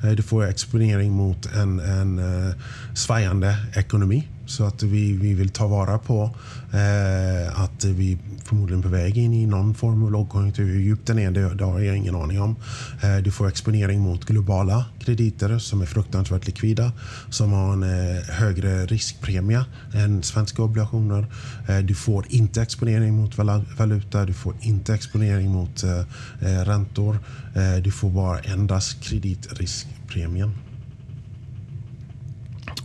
[0.04, 2.54] Eh, du får exponering mot en, en eh,
[2.94, 4.28] svajande ekonomi.
[4.50, 6.36] Så att vi, vi vill ta vara på
[6.74, 10.66] eh, att vi förmodligen på väg in i någon form av lågkonjunktur.
[10.66, 12.56] Hur djup den är, det, det har jag ingen aning om.
[13.02, 16.92] Eh, du får exponering mot globala krediter som är fruktansvärt likvida,
[17.30, 21.26] som har en eh, högre riskpremie än svenska obligationer.
[21.68, 23.38] Eh, du får inte exponering mot
[23.78, 26.00] valuta, du får inte exponering mot eh,
[26.42, 27.20] eh, räntor.
[27.56, 30.69] Eh, du får bara endast kreditriskpremien.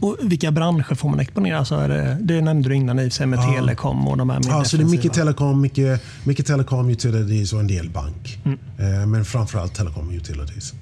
[0.05, 1.59] Och vilka branscher får man exponera?
[1.59, 3.55] Alltså är det, det nämnde du innan i sig med ja.
[3.55, 7.61] telekom och de här Ja, så det är mycket telekom, mycket, mycket telekom utilities och
[7.61, 8.39] en del bank.
[8.45, 8.59] Mm.
[8.79, 10.75] Eh, men framförallt telekom utilities.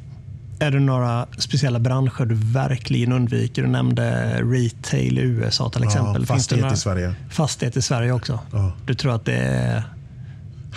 [0.58, 3.62] Är det några speciella branscher du verkligen undviker?
[3.62, 6.22] Du nämnde retail i USA till exempel.
[6.28, 7.14] Ja, fastighet i Sverige.
[7.30, 8.38] Fastighet i Sverige också.
[8.52, 8.72] Ja.
[8.86, 9.82] Du tror att det är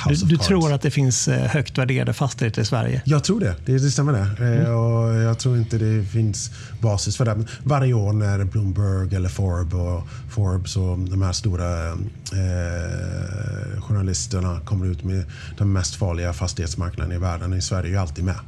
[0.10, 3.02] du, du tror att det finns eh, högt värderade fastigheter i Sverige?
[3.06, 3.56] Jag tror det.
[3.66, 4.20] Det, det stämmer det.
[4.46, 4.76] Eh, mm.
[4.76, 7.36] Och jag tror inte det finns basis för det.
[7.36, 14.60] Men varje år när Bloomberg eller Forbes och, Forbes och de här stora eh, journalisterna
[14.66, 15.26] kommer ut med
[15.58, 18.40] den mest farliga fastighetsmarknaden i världen i Sverige är alltid med.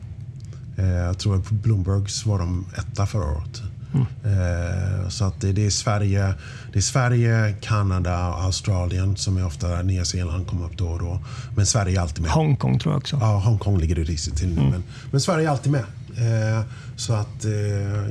[0.78, 3.62] Eh, jag tror att Bloombergs var de etta förra året.
[3.94, 5.10] Mm.
[5.10, 6.34] Så att det, det, är Sverige,
[6.74, 11.20] det är Sverige, Kanada, Australien som är ofta Nya Zeeland kommer upp då och då.
[11.56, 12.32] Men Sverige är alltid med.
[12.32, 13.18] Hongkong tror jag också.
[13.22, 14.60] Ja, Hongkong ligger i risigt till nu.
[14.62, 14.72] Mm.
[14.72, 15.84] Men, men, Sverige är alltid med.
[16.18, 17.46] Eh, så att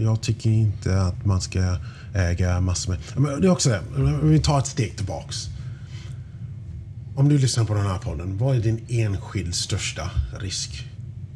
[0.00, 1.76] jag tycker inte att man ska
[2.14, 3.00] äga massor med...
[3.16, 3.80] Men det är också det,
[4.22, 5.48] vi tar ett steg tillbaks.
[7.16, 10.86] Om du lyssnar på den här podden, vad är din enskild största risk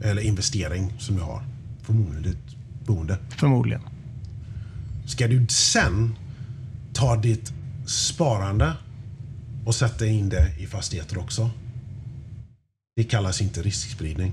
[0.00, 1.42] eller investering som du har?
[1.82, 3.18] Förmodligen ditt boende.
[3.36, 3.82] Förmodligen.
[5.10, 6.14] Ska du sen
[6.92, 7.52] ta ditt
[7.86, 8.72] sparande
[9.64, 11.50] och sätta in det i fastigheter också?
[12.96, 14.32] Det kallas inte riskspridning.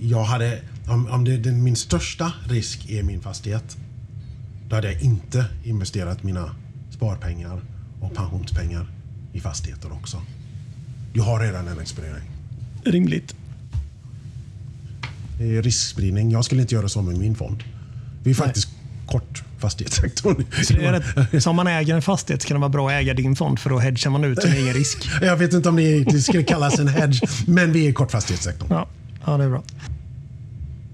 [0.00, 3.76] Jag hade, om, om det, den, min största risk är min fastighet,
[4.68, 6.56] då hade jag inte investerat mina
[6.90, 7.60] sparpengar
[8.00, 8.86] och pensionspengar
[9.32, 10.22] i fastigheter också.
[11.12, 12.30] Du har redan en exponering.
[12.84, 13.34] Rimligt.
[15.38, 16.30] Det är riskspridning.
[16.30, 17.64] Jag skulle inte göra så med min fond.
[18.24, 18.63] Vi är faktiskt
[19.14, 20.44] kort fastighetssektorn.
[20.64, 23.14] Så, rätt, så om man äger en fastighet så kan det vara bra att äga
[23.14, 25.08] din fond för då hedgar man ut sin egen risk.
[25.22, 28.68] Jag vet inte om det skulle kallas en hedge, men vi är kort fastighetssektorn.
[28.70, 28.86] Ja,
[29.26, 29.62] ja, det är bra.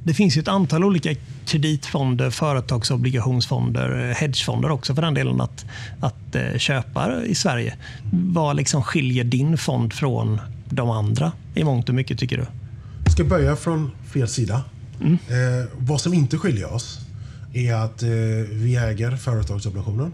[0.04, 1.14] Det finns ju ett antal olika
[1.46, 5.64] kreditfonder, företagsobligationsfonder, hedgefonder också för den delen att,
[6.00, 7.76] att eh, köpa i Sverige.
[8.12, 12.46] Vad liksom skiljer din fond från de andra i mångt och mycket tycker du?
[13.04, 14.64] Jag ska börja från fel sida.
[15.00, 15.12] Mm.
[15.12, 17.00] Eh, vad som inte skiljer oss
[17.52, 18.08] är att eh,
[18.50, 20.10] vi äger företagsobligationer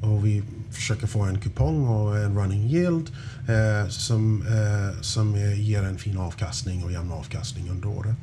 [0.00, 3.10] och vi försöker få en kupong och en running yield
[3.48, 8.16] eh, som, eh, som ger en fin avkastning och jämn avkastning under året.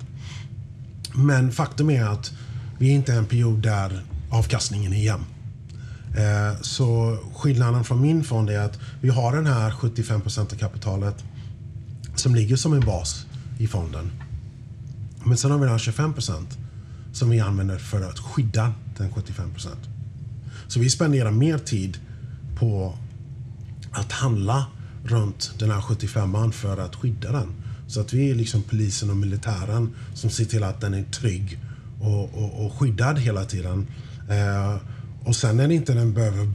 [1.16, 2.32] Men faktum är att
[2.80, 5.26] vi är inte i en period där avkastningen är jämn.
[6.18, 11.24] Eh, så skillnaden från min fond är att vi har den här 75% av kapitalet
[12.16, 13.26] som ligger som en bas
[13.58, 14.12] i fonden.
[15.24, 16.14] Men sen har vi den här 25
[17.18, 19.80] som vi använder för att skydda den 75 procent.
[20.68, 21.98] Så vi spenderar mer tid
[22.60, 22.98] på
[23.92, 24.66] att handla
[25.04, 27.54] runt den här 75an för att skydda den.
[27.88, 31.60] Så att vi är liksom polisen och militären som ser till att den är trygg
[32.02, 33.88] och, och, och skyddad hela tiden.
[34.30, 34.76] Eh,
[35.24, 36.54] och sen när inte den behöver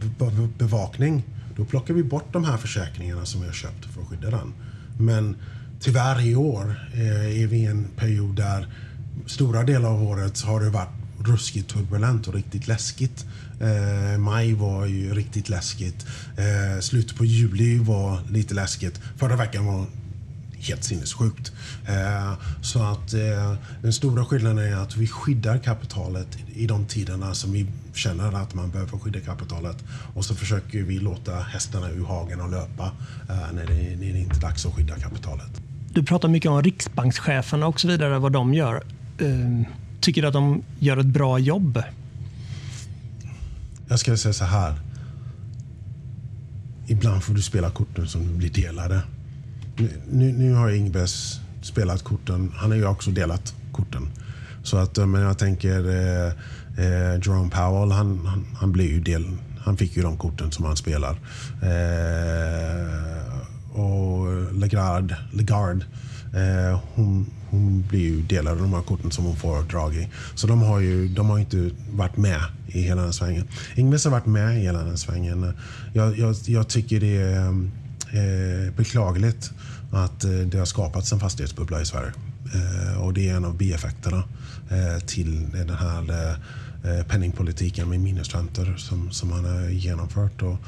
[0.58, 1.22] bevakning,
[1.56, 4.52] då plockar vi bort de här försäkringarna som vi har köpt för att skydda den.
[4.98, 5.36] Men
[5.80, 8.68] tyvärr i år eh, är vi i en period där
[9.26, 13.26] stora delar av året har det varit ruskigt turbulent och riktigt läskigt.
[13.60, 16.06] Eh, maj var ju riktigt läskigt.
[16.36, 19.00] Eh, slutet på juli var lite läskigt.
[19.16, 19.86] Förra veckan var
[20.62, 21.52] helt sinnessjukt.
[21.88, 27.34] Eh, så att eh, den stora skillnaden är att vi skyddar kapitalet i de tiderna
[27.34, 29.76] som vi känner att man behöver skydda kapitalet.
[30.14, 32.92] Och så försöker vi låta hästarna ur hagen och löpa
[33.28, 35.62] eh, när det, när det inte är dags att skydda kapitalet.
[35.94, 38.82] Du pratar mycket om riksbankscheferna och så vidare, vad de gör
[39.22, 39.66] eh,
[40.00, 41.82] tycker du att de gör ett bra jobb?
[43.88, 44.74] Jag skulle säga så här.
[46.86, 49.02] Ibland får du spela korten som blir delade.
[50.10, 52.52] Nu, nu har Ingves spelat korten.
[52.56, 54.08] Han har ju också delat korten.
[54.62, 56.32] Så att, eh, men jag tänker eh,
[56.84, 59.26] eh, Jerome Powell, han, han, han blir ju del,
[59.58, 61.16] han fick ju de korten som han spelar.
[61.62, 63.41] Eh,
[63.72, 65.84] och eh, Lagarde, Lagarde
[66.34, 70.08] eh, hon, hon blir ju delad av de här korten som hon får drag i.
[70.34, 73.48] Så de har ju de har inte varit med i hela den svängen.
[73.74, 75.52] Ingves har varit med i hela den svängen.
[75.92, 77.48] Jag, jag, jag tycker det är
[78.12, 79.50] eh, beklagligt
[79.92, 82.12] att eh, det har skapats en fastighetsbubbla i Sverige.
[82.54, 84.24] Eh, och det är en av bieffekterna
[84.70, 86.36] eh, till den här eh,
[86.84, 90.42] eh, penningpolitiken med minusräntor som, som man har genomfört.
[90.42, 90.58] Och,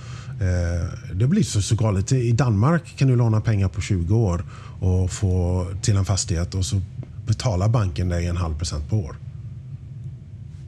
[0.43, 2.13] eh, det blir så, så galet.
[2.13, 4.45] I Danmark kan du låna pengar på 20 år
[4.81, 6.81] och få till en fastighet och så
[7.27, 9.17] betalar banken dig en halv procent på år.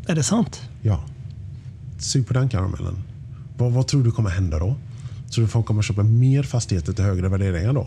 [0.07, 0.63] Är det sant?
[0.83, 1.05] Ja.
[1.99, 3.03] Sug på den karamellen.
[3.57, 4.77] Vad, vad tror du kommer hända då?
[5.35, 7.87] Tror du folk kommer köpa mer fastigheter till högre värderingar då?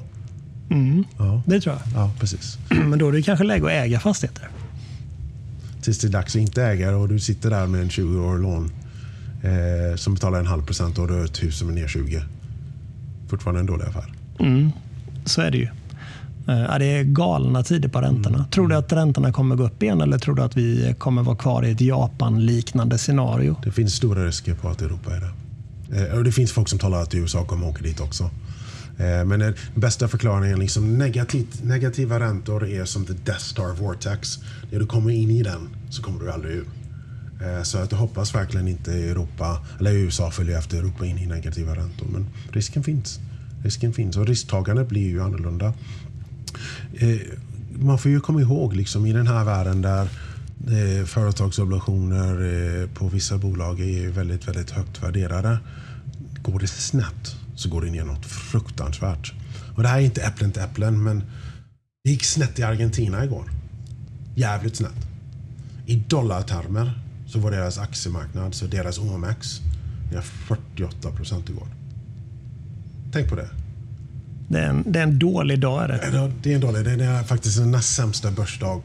[0.70, 1.42] Mm, ja.
[1.46, 2.02] Det tror jag.
[2.02, 2.58] Ja, precis.
[2.70, 4.50] Men då är det kanske läge att äga fastigheter?
[5.90, 8.38] Tills det är dags att inte äga och du sitter där med en 20 år
[8.38, 8.72] lån
[9.44, 12.24] eh, som betalar en halv procent och du har ett hus som är ner 20.
[13.30, 14.14] Fortfarande en dålig affär.
[14.40, 14.72] Mm,
[15.26, 15.64] så är det ju.
[16.48, 18.38] Eh, det är galna tider på räntorna.
[18.38, 18.50] Mm.
[18.50, 21.36] Tror du att räntorna kommer gå upp igen eller tror du att vi kommer vara
[21.36, 23.56] kvar i ett Japan-liknande scenario?
[23.64, 26.08] Det finns stora risker på att Europa är det.
[26.08, 28.30] Eh, och det finns folk som talar att USA kommer åka dit också.
[29.00, 34.40] Eh, men den bästa förklaringen, liksom negativt, negativa räntor är som the Death Star Vortex.
[34.72, 36.68] När du kommer in i den så kommer du aldrig ur.
[37.42, 41.26] Eh, så att jag hoppas verkligen inte Europa, eller USA följer efter Europa in i
[41.26, 42.08] negativa räntor.
[42.12, 43.20] Men risken finns.
[43.64, 45.74] Risken finns och risktagandet blir ju annorlunda.
[46.94, 47.18] Eh,
[47.80, 50.10] man får ju komma ihåg liksom, i den här världen där
[51.06, 55.58] företagsobligationer på vissa bolag är väldigt, väldigt högt värderade.
[56.42, 59.34] Går det snett så går det ner något fruktansvärt.
[59.76, 61.24] Och det här är inte äpplen till äpplen, men
[62.04, 63.52] det gick snett i Argentina igår.
[64.36, 65.08] Jävligt snett.
[65.86, 69.60] I dollartermer så var deras aktiemarknad, så deras OMX,
[70.12, 71.68] ner 48 procent igår.
[73.12, 73.50] Tänk på det.
[74.48, 75.84] Det är, en, det är en dålig dag.
[75.84, 76.32] Är det?
[76.44, 76.86] det är en dålig.
[76.86, 78.82] Det är faktiskt den näst sämsta börsdag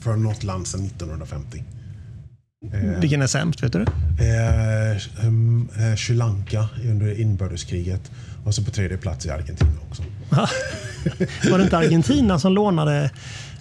[0.00, 1.64] för något land sedan 1950.
[2.64, 3.62] Eh, Vilken är sämst?
[3.62, 8.10] Vet du eh, um, eh, Sri Lanka under inbördeskriget.
[8.44, 10.02] Och så på tredje plats i Argentina också.
[11.50, 13.10] Var det inte Argentina som lånade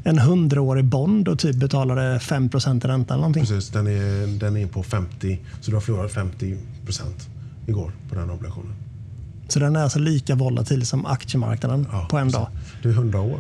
[0.04, 2.58] en hundraårig bond och typ betalade 5 i
[2.88, 3.14] ränta?
[3.14, 3.46] Eller någonting?
[3.46, 5.40] Precis, den är, den är på 50.
[5.62, 6.58] Så du har förlorat 50%
[7.68, 8.74] igår på den obligationen.
[9.48, 12.40] Så den är alltså lika volatil som aktiemarknaden ja, på en precis.
[12.40, 12.50] dag?
[12.84, 13.40] Det är 100 år.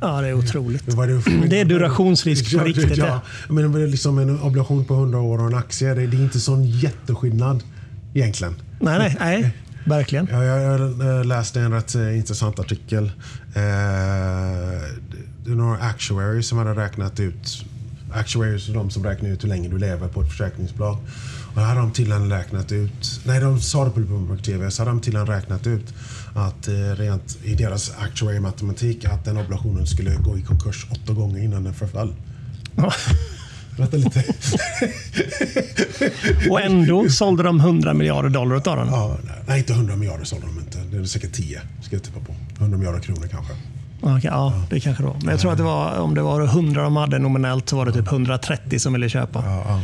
[0.00, 0.86] Ja, det är otroligt.
[0.86, 2.96] Det, det, det är durationsrisk på riktigt.
[2.96, 6.14] Ja, men det är liksom en obligation på 100 år och en aktie, det, är
[6.14, 7.62] inte sån jätteskillnad
[8.14, 8.54] egentligen.
[8.80, 9.54] Nej, nej, nej
[9.84, 10.28] verkligen.
[10.30, 13.04] Ja, jag läste en rätt eh, intressant artikel.
[13.04, 13.12] Eh,
[15.44, 17.64] det är några actuaries som hade räknat ut
[18.14, 20.98] actuaries är de som räknar ut hur länge du lever på ett försäkringsbolag.
[21.54, 24.86] Här har de till en räknat ut, nej de sa det på Bloomberg så har
[24.86, 25.94] de till en räknat ut
[26.34, 31.12] att eh, rent i deras actuary matematik att den obligationen skulle gå i konkurs åtta
[31.12, 32.14] gånger innan den förföll.
[33.76, 34.24] Vänta lite.
[36.50, 38.86] Och ändå sålde de 100 miljarder dollar av den.
[38.86, 40.78] Ja, nej, inte 100 miljarder sålde de inte.
[40.90, 42.34] Det är säkert 10, ska jag tippa på.
[42.58, 43.52] 100 miljarder kronor kanske.
[44.00, 45.16] Okay, ja, det kanske det var.
[45.20, 47.86] Men jag tror att det var, om det var 100 de hade nominellt så var
[47.86, 49.42] det typ 130 som ville köpa.
[49.46, 49.80] Ja, ja.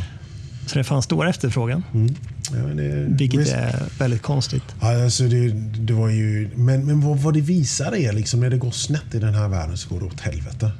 [0.65, 1.83] Så det fanns stor efterfrågan.
[1.93, 2.15] Mm.
[2.51, 3.51] Ja, det, Vilket visst.
[3.53, 4.63] är väldigt konstigt.
[4.81, 8.49] Ja, alltså det, det var ju, men men vad, vad det visar är liksom när
[8.49, 10.71] det går snett i den här världen så går det åt helvete.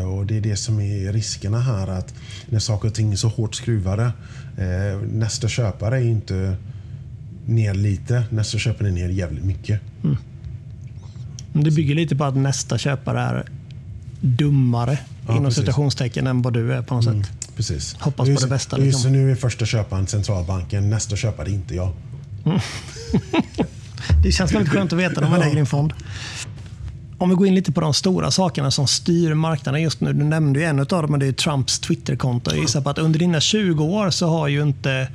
[0.00, 1.88] Eh, och Det är det som är riskerna här.
[1.88, 2.14] att
[2.48, 4.04] När saker och ting är så hårt skruvade.
[4.58, 6.56] Eh, nästa köpare är inte
[7.46, 8.24] ner lite.
[8.30, 9.80] Nästa köpare är ner jävligt mycket.
[11.52, 13.44] Men Det bygger lite på att nästa köpare är
[14.20, 15.60] dummare Ja, inom precis.
[15.60, 17.32] citationstecken än vad du är på något Mm, sätt.
[17.56, 17.96] Precis.
[18.00, 19.12] Hoppas på Just- det bästa, Just liksom.
[19.12, 20.90] nu är första köparen centralbanken.
[20.90, 21.92] Nästa köpare är inte jag.
[24.22, 25.92] Det känns väldigt skönt att veta när man lägger in fond.
[27.18, 30.12] Om vi går in lite på de stora sakerna som styr marknaden just nu.
[30.12, 32.50] Du nämnde ju en av dem, och det är Trumps Twitterkonto.
[32.50, 35.08] Jag gissar på att under dina 20 år så har ju inte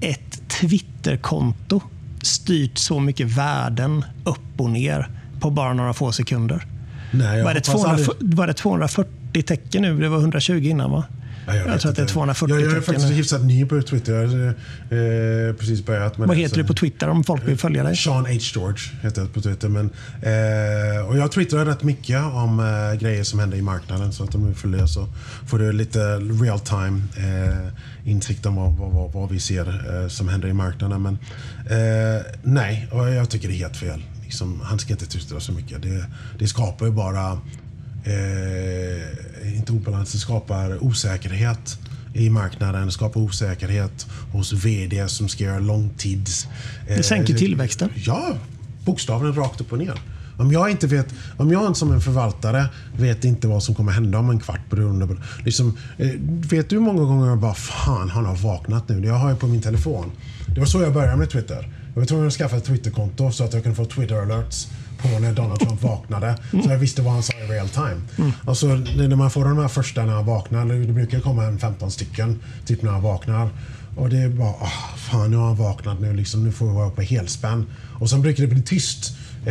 [0.00, 1.80] ett Twitterkonto
[2.22, 5.08] styrt så mycket värden upp och ner
[5.40, 6.66] på bara några få sekunder.
[7.10, 10.00] Nej, Var det, hoppas 200, aldrig- var det 240 tecken nu?
[10.00, 11.04] Det var 120 innan va?
[11.54, 12.12] Ja, Jag vet tror att det är inte.
[12.12, 14.12] 240 Jag, jag är faktiskt hyfsat ny på Twitter.
[14.14, 14.46] Jag har
[15.48, 17.82] eh, precis börjat med Vad det, heter så- du på Twitter om folk vill följa
[17.84, 17.96] dig?
[17.96, 18.32] Sean H.
[18.54, 19.68] George heter jag på Twitter.
[19.68, 19.90] Men,
[20.22, 24.12] eh, och jag twittrar rätt mycket om eh, grejer som händer i marknaden.
[24.12, 25.06] Så att om du följer så
[25.48, 30.28] får du lite real time eh, insikt om vad, vad, vad, vi ser eh, som
[30.28, 31.02] händer i marknaden.
[31.02, 31.18] Men
[31.66, 34.02] eh, nej, och jag tycker det är helt fel.
[34.24, 35.82] Liksom, han ska inte twittra så mycket.
[35.82, 36.04] Det,
[36.38, 37.38] det skapar ju bara
[38.04, 39.72] eh, inte
[40.12, 41.78] det skapar osäkerhet
[42.14, 42.86] i marknaden.
[42.86, 46.48] Det skapar osäkerhet hos vd som ska göra långtids...
[46.88, 47.88] eh, Det sänker tillväxten.
[47.96, 48.34] Ja,
[48.84, 50.00] bokstavligen rakt upp och ner.
[50.38, 54.18] Om jag inte vet, om jag som en förvaltare vet inte vad som kommer hända
[54.18, 55.16] om en kvart beroende på...
[55.44, 56.10] Liksom, eh,
[56.50, 59.06] vet du hur många gånger jag bara fan, han har vaknat nu.
[59.06, 60.10] Jag har ju på min telefon.
[60.54, 61.68] Det var så jag började med Twitter.
[61.94, 64.68] Jag var tvungen att skaffa ett Twitterkonto så att jag kunde få Twitter alerts
[65.02, 66.34] på när Donald Trump vaknade.
[66.50, 68.32] Så jag visste vad han sa i real time.
[68.46, 71.90] Alltså, när man får de här första när han vaknar, det brukar komma en 15
[71.90, 73.48] stycken typ när han vaknar.
[73.96, 76.72] Och det är bara, åh, fan nu har han vaknat nu, liksom, nu får vi
[76.72, 77.66] vara på helspänn.
[78.00, 79.50] Och sen brukar det bli tyst eh,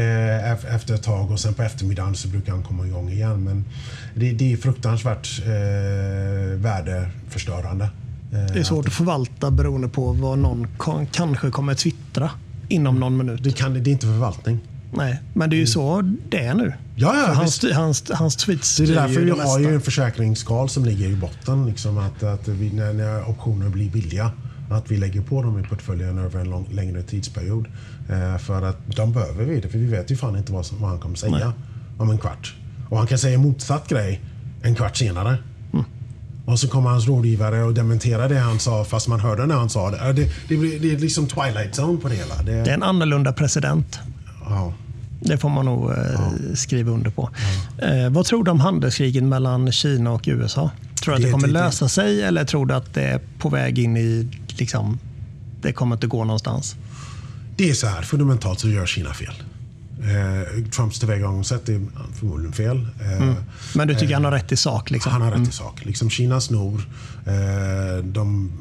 [0.54, 3.44] ef- efter ett tag och sen på eftermiddagen så brukar han komma igång igen.
[3.44, 3.66] Men
[4.16, 5.50] det, det är fruktansvärt eh,
[6.60, 7.90] värdeförstörande.
[8.34, 12.30] Eh, Det är svårt att förvalta beroende på vad någon kon- kanske kommer twittra
[12.68, 13.44] inom någon minut.
[13.44, 14.60] det, kan, det är inte förvaltning.
[14.92, 16.74] Nej, men det är ju så det är nu.
[16.96, 20.70] Ja, ja, hans, hans, hans tweets Det är därför vi det har ju en försäkringsskal
[20.70, 21.66] som ligger i botten.
[21.66, 24.32] Liksom att, att vi, när, när optioner blir billiga,
[24.72, 27.68] att vi lägger på dem i portföljen över en lång, längre tidsperiod.
[28.10, 30.90] Eh, för att de behöver vi det, för vi vet ju fan inte vad, vad
[30.90, 31.52] han kommer säga Nej.
[31.98, 32.56] om en kvart.
[32.90, 34.22] Och han kan säga motsatt grej
[34.62, 35.38] en kvart senare.
[35.74, 35.86] Mm.
[36.46, 39.70] Och så kommer hans rådgivare och dementerar det han sa fast man hörde när han
[39.70, 39.98] sa det.
[39.98, 42.36] Eh, Det, det, blir, det är liksom twilight zone på det hela.
[42.36, 44.00] Det, Det är en annorlunda president.
[44.50, 44.74] Ja.
[45.22, 45.98] Det får man nog eh,
[46.56, 47.30] skriva under på.
[47.78, 50.72] Eh, vad tror du om handelskriget mellan Kina och USA?
[51.04, 53.02] Tror du att det, Det- kommer det- det- lösa sig eller tror du att det
[53.04, 54.28] är på väg in i...
[54.48, 55.00] Liksom,
[55.62, 56.76] det kommer inte gå någonstans?
[57.56, 59.34] Det är så här, fundamentalt så gör Kina fel.
[60.00, 61.82] Eh, Trumps tillvägagångssätt är
[62.20, 62.78] förmodligen fel.
[63.02, 63.34] Eh,
[63.76, 64.92] Men du tycker han har rätt i sak?
[64.92, 65.12] Liksom?
[65.12, 65.86] Han har rätt i sak.
[65.86, 66.82] Liksom Kina snor.
[67.26, 68.52] Eh, de,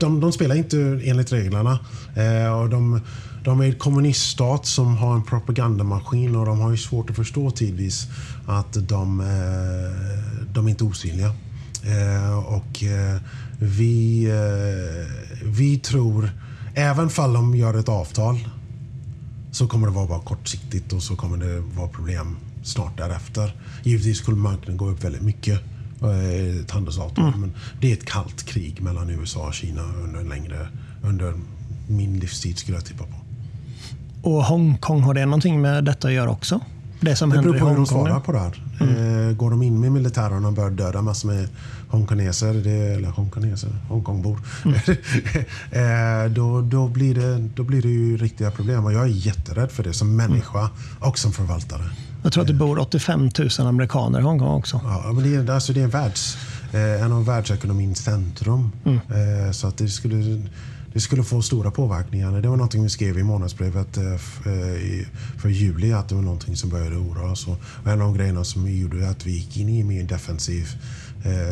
[0.00, 1.78] de, de spelar inte enligt reglerna.
[2.16, 3.00] Eh, och de,
[3.44, 7.50] de är en kommuniststat som har en propagandamaskin och de har ju svårt att förstå
[7.50, 8.06] tidvis
[8.46, 11.34] att de, eh, de är inte osynliga.
[11.84, 13.20] Eh, och eh,
[13.58, 14.28] vi,
[15.44, 16.30] vi tror,
[16.74, 18.48] även fall de gör ett avtal
[19.52, 23.56] så kommer det vara bara kortsiktigt och så kommer det vara problem snart därefter.
[23.82, 25.60] Givetvis skulle marknaden gå upp väldigt mycket,
[26.60, 30.68] ett handelsavtal, men det är ett kallt krig mellan USA och Kina under en längre,
[31.02, 31.34] under
[31.88, 33.23] min livstid skulle jag tippa på.
[34.24, 36.60] Och Hongkong, har det någonting med detta att göra också?
[37.00, 38.62] Det som Det händer beror på hur de svarar på det här.
[38.80, 41.48] Eh, går de in med militären och börjar döda massor med
[41.88, 44.38] hongkoneser, det, eller hongkoneser, Hongkongbor,
[45.70, 48.84] eh, då, då, blir det, då blir det ju riktiga problem.
[48.84, 51.82] Och jag är jätterädd för det som människa och som förvaltare.
[52.22, 54.80] Jag tror att det bor 85 000 amerikaner i Hongkong också.
[54.84, 56.38] Ja, men det är, alltså det är världs,
[56.72, 58.70] eh, en av världsekonomins centrum.
[58.84, 60.42] Eh, så att det skulle,
[60.94, 62.40] det skulle få stora påverkningar.
[62.40, 64.16] Det var någonting vi skrev i månadsbrevet eh,
[65.38, 67.46] för juli att det var någonting som började oroa oss.
[67.46, 70.68] Och en av de grejerna som gjorde att vi gick in i en mer defensiv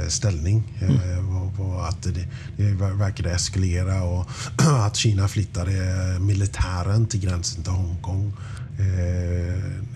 [0.09, 1.55] ställning mm.
[1.59, 4.27] var att det, det verkade eskalera och
[4.87, 5.73] att Kina flyttade
[6.21, 8.33] militären till gränsen till Hongkong.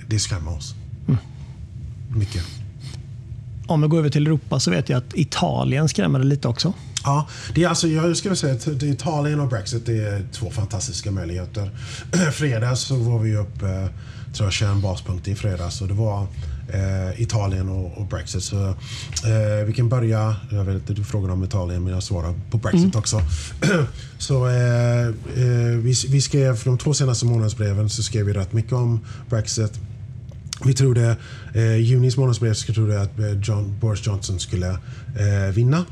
[0.09, 0.75] Det skrämmer oss.
[1.09, 1.19] Mm.
[2.17, 2.43] Mycket.
[3.67, 6.73] Om vi går över till Europa så vet jag att Italien skrämmer lite också.
[7.07, 11.71] Ja, det är alltså, jag skulle säga att Italien och Brexit är två fantastiska möjligheter.
[12.33, 13.87] fredags så var vi upp, eh,
[14.33, 15.81] tror jag, 21 baspunkter i fredags.
[15.81, 16.27] Och det var
[16.69, 18.43] eh, Italien och, och, Brexit.
[18.43, 22.35] Så eh, vi kan börja, jag vet inte, du frågade om Italien men jag svarar
[22.51, 22.99] på Brexit mm.
[22.99, 23.21] också.
[24.19, 28.73] så eh, eh, vi, vi skrev, de två senaste månadsbreven så skrev vi rätt mycket
[28.73, 29.01] om
[29.31, 29.81] Brexit.
[30.65, 31.17] Vi trodde,
[31.55, 35.85] eh, junis månadsbrev så trodde att eh, John, Boris Johnson skulle eh, vinna.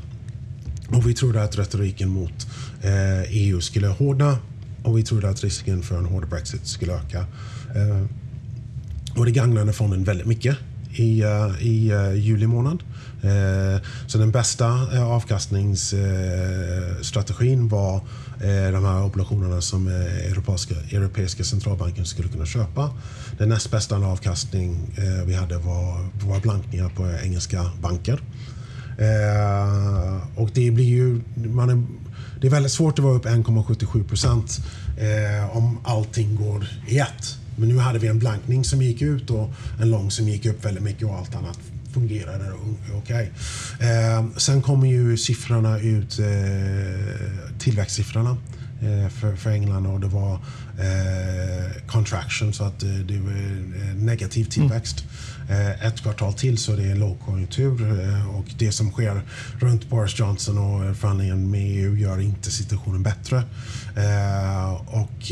[0.87, 2.47] Och vi trodde att retoriken mot
[2.81, 4.37] eh, EU skulle hårdna.
[4.83, 7.25] Och vi trodde att risken för en hård Brexit skulle öka.
[7.75, 8.05] Eh,
[9.17, 10.57] och det gagnade fonden väldigt mycket
[10.99, 12.83] i, uh, i uh, juli månad.
[13.21, 13.77] Eh,
[14.07, 14.65] så den bästa
[15.03, 18.01] avkastningsstrategin var
[18.71, 22.89] de här obligationerna som Europeiska, Europeiska centralbanken skulle kunna köpa.
[23.37, 24.77] Den näst bästa avkastning
[25.25, 28.19] vi hade var, var blankningar på engelska banker.
[28.97, 31.21] Eh, och det blir ju...
[31.35, 31.83] Man är,
[32.41, 34.59] det är väldigt svårt att vara upp 1,77 procent
[34.97, 37.37] eh, om allting går i ett.
[37.55, 40.65] Men nu hade vi en blankning som gick ut och en lång som gick upp
[40.65, 41.59] väldigt mycket och allt annat
[41.93, 42.51] fungerade
[42.93, 43.31] okej.
[43.77, 43.89] Okay.
[43.89, 48.37] Eh, sen kommer ju siffrorna ut, eh, tillväxtsiffrorna
[48.81, 50.33] eh, för, för England och det var
[50.79, 54.99] eh, contraction så att eh, det var negativ tillväxt.
[54.99, 55.14] Mm.
[55.49, 59.21] Eh, ett kvartal till så det är lågkonjunktur eh, och det som sker
[59.59, 63.43] runt Boris Johnson och förhandlingen med EU gör inte situationen bättre.
[63.95, 65.31] Eh, och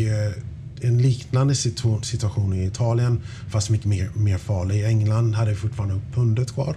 [0.81, 4.75] en liknande situation i Italien, fast mycket mer, mer farlig.
[4.75, 6.75] I England hade vi fortfarande pundet kvar.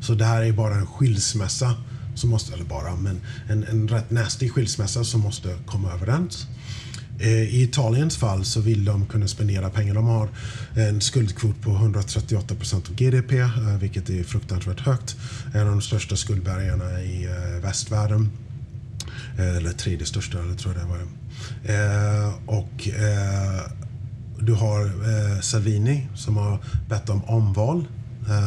[0.00, 1.74] Så det här är bara en skilsmässa,
[2.14, 6.46] som måste, eller bara, men en, en rätt nasty skilsmässa som måste komma överens.
[7.18, 9.94] Eh, I Italiens fall så vill de kunna spendera pengar.
[9.94, 10.28] De har
[10.74, 15.16] en skuldkvot på 138 procent av GDP, eh, vilket är fruktansvärt högt.
[15.54, 18.30] En av de största skuldbergarna i eh, västvärlden.
[19.38, 20.98] Eller tredje största, eller tror jag det var.
[22.46, 22.88] Och
[24.40, 24.90] du har
[25.42, 26.58] Salvini som har
[26.88, 27.84] bett om omval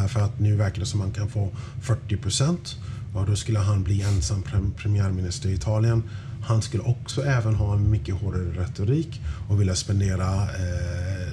[0.10, 1.50] för att nu verkar det som att man kan få
[1.82, 2.76] 40 procent.
[3.14, 4.44] Och då skulle han bli ensam
[4.78, 6.04] premiärminister i Italien.
[6.48, 11.28] Han skulle också även ha en mycket hårdare retorik och vilja spendera eh,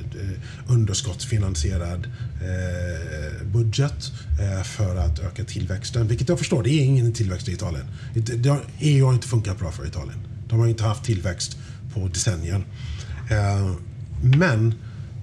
[0.67, 2.07] underskottsfinansierad
[2.41, 6.09] eh, budget eh, för att öka tillväxten.
[6.09, 7.87] Vilket jag förstår, det är ingen tillväxt i Italien.
[8.79, 10.19] EU har inte funkat bra för Italien.
[10.49, 11.57] De har inte haft tillväxt
[11.95, 12.65] på decennier.
[13.31, 13.75] Eh,
[14.23, 14.75] men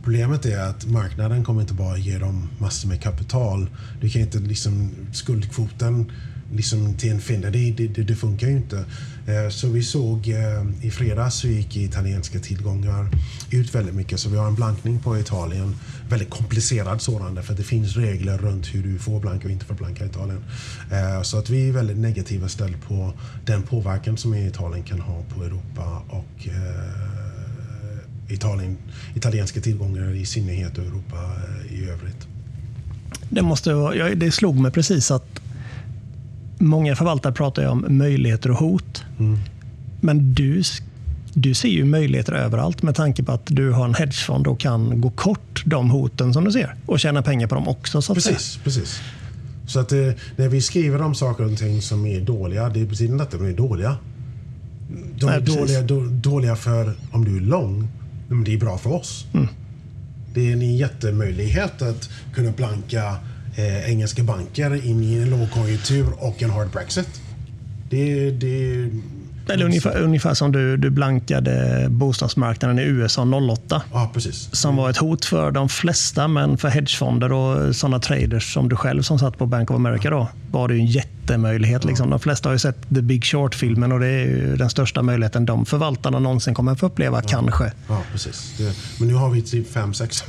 [0.04, 3.70] problemet är att marknaden kommer inte bara ge dem massor med kapital.
[4.02, 6.12] Du kan inte liksom skuldkvoten
[6.54, 8.86] liksom till en finne, det, det, det, funkar ju inte.
[9.32, 13.08] Eh, så vi såg eh, i fredags så gick italienska tillgångar
[13.52, 14.20] ut väldigt mycket.
[14.20, 15.76] Så vi har en blankning på Italien.
[16.10, 19.76] Väldigt komplicerad sådan för det finns regler runt hur du får blanka och inte får
[19.76, 20.44] blanka i Italien.
[20.92, 23.14] Eh, så att vi är väldigt negativa ställd på
[23.46, 26.48] den påverkan som Italien kan ha på Europa och
[28.30, 28.78] Italien,
[29.16, 31.18] italienska tillgångar i synnerhet och Europa
[31.70, 32.28] i övrigt.
[33.30, 35.42] Det, måste vara, det slog mig precis att
[36.62, 39.04] många förvaltare pratar ju om möjligheter och hot.
[39.22, 39.40] Mm.
[40.02, 40.64] Men du,
[41.34, 45.02] du ser ju möjligheter överallt med tanke på att du har en hedgefond och kan
[45.02, 48.02] gå kort de hoten som du ser och tjäna pengar på dem också.
[48.02, 48.64] Så precis, säga.
[48.64, 49.02] precis.
[49.68, 53.12] Så att det, när vi skriver om saker och ting som är dåliga, det betyder
[53.12, 53.98] inte att de är dåliga.
[55.16, 57.88] De är Nej, dåliga, då, dåliga för om du är lång,
[58.28, 59.26] men det är bra för oss.
[59.34, 59.48] Mm.
[60.34, 63.16] Det är en jättemöjlighet att kunna blanka
[63.56, 67.22] eh, engelska banker in i en lågkonjunktur och en hard Brexit.
[67.92, 68.90] Det, det,
[69.50, 73.82] eller ungefär, ungefär som du, du blankade bostadsmarknaden i USA 08.
[73.92, 74.50] Ja, precis.
[74.52, 78.76] Som var ett hot för de flesta, men för hedgefonder och sådana traders som du
[78.76, 81.84] själv som satt på Bank of America då, var det en jättemöjlighet.
[81.84, 81.88] Ja.
[81.88, 82.10] Liksom.
[82.10, 85.66] De flesta har ju sett The Big Short-filmen och det är den största möjligheten de
[85.66, 87.28] förvaltarna någonsin kommer få uppleva, ja.
[87.30, 87.72] kanske.
[87.88, 88.54] Ja, precis.
[88.58, 90.24] Det, men nu har vi typ fem, sex.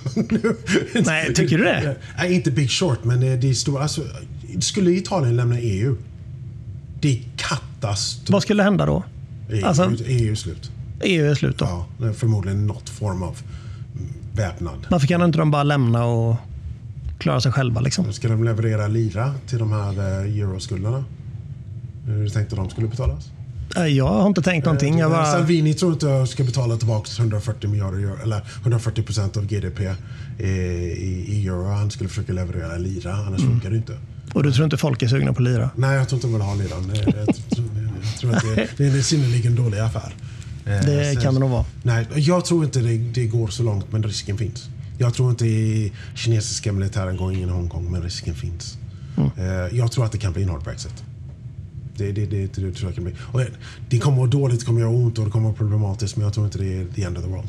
[1.06, 1.96] Nej, tycker du det?
[2.18, 3.82] Nej, inte Big Short, men det är stora.
[3.82, 4.02] Alltså,
[4.60, 5.96] skulle Italien lämna EU,
[7.02, 8.30] det är katastrof.
[8.32, 9.02] Vad skulle hända då?
[9.50, 10.70] EU, alltså, EU är slut.
[11.00, 11.64] EU är slut då?
[11.98, 13.36] Ja, förmodligen något form av
[14.34, 14.86] väpnad.
[14.90, 16.36] Varför kan inte de bara lämna och
[17.18, 17.80] klara sig själva?
[17.80, 18.12] Liksom?
[18.12, 21.04] Ska de leverera lira till de här eh, euroskulderna?
[22.06, 23.30] Hur tänkte de skulle betalas?
[23.76, 24.98] Eh, Jag har inte tänkt någonting.
[24.98, 25.26] Jag bara...
[25.32, 29.80] Salvini tror inte jag ska betala tillbaka 140 miljarder eller 140 procent av GDP
[30.38, 31.64] i, i, i euro.
[31.68, 33.50] Han skulle försöka leverera lira, annars Mm.
[33.52, 33.96] funkar det inte.
[34.34, 35.70] Och du tror inte folk är sugna på lira?
[35.76, 36.88] Nej, jag tror inte de vill ha liran.
[36.88, 37.68] Det- Jag, tror-
[38.04, 40.14] jag tror att det, det är en synnerligen dålig affär.
[40.66, 41.64] Eh, Det kan det nog vara.
[41.82, 44.68] Nej, jag tror inte det, det går så långt, men risken finns.
[44.98, 45.44] Jag tror inte
[46.14, 48.78] kinesiska militären går in i Hongkong, men risken finns.
[49.16, 49.30] Mm.
[49.36, 51.04] Eh, Jag tror att det kan bli en hard Brexit.
[51.96, 53.14] Det, det, det, det, tror jag kan bli.
[53.20, 53.40] Och
[53.88, 55.68] det kommer att vara dåligt, det kommer att göra ont och det kommer att vara
[55.68, 57.48] problematiskt, men jag tror inte det är the end of the world.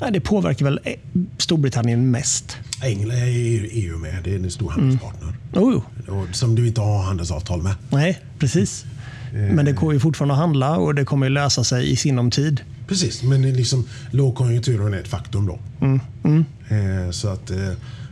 [0.00, 0.92] Nej, det påverkar väl eh,
[1.38, 2.56] Storbritannien mest.
[2.82, 3.26] England är
[3.72, 5.34] EU med, det är en stor handelspartner.
[5.54, 7.74] Oh, Och som du inte har handelsavtal med.
[7.90, 8.84] nej, precis.
[9.32, 12.30] Men det går ju fortfarande att handla och det kommer ju lösa sig i sinom
[12.30, 12.60] tid.
[12.88, 15.58] Precis, men liksom, lågkonjunkturen är ett faktum då.
[15.80, 17.50] Mm, Eh, så att,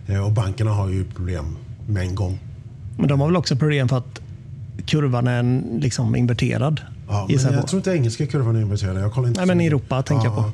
[0.08, 1.56] eh, och bankerna har ju problem
[1.88, 2.38] med en gång.
[2.98, 4.20] Men de har väl också problem för att
[4.86, 6.80] kurvan är liksom inverterad.
[7.08, 7.68] Ja, men jag på.
[7.68, 8.96] tror inte engelska kurvan är inverterad.
[9.02, 9.66] Jag kollar inte Nej, men i.
[9.66, 10.50] Europa tänker jag på.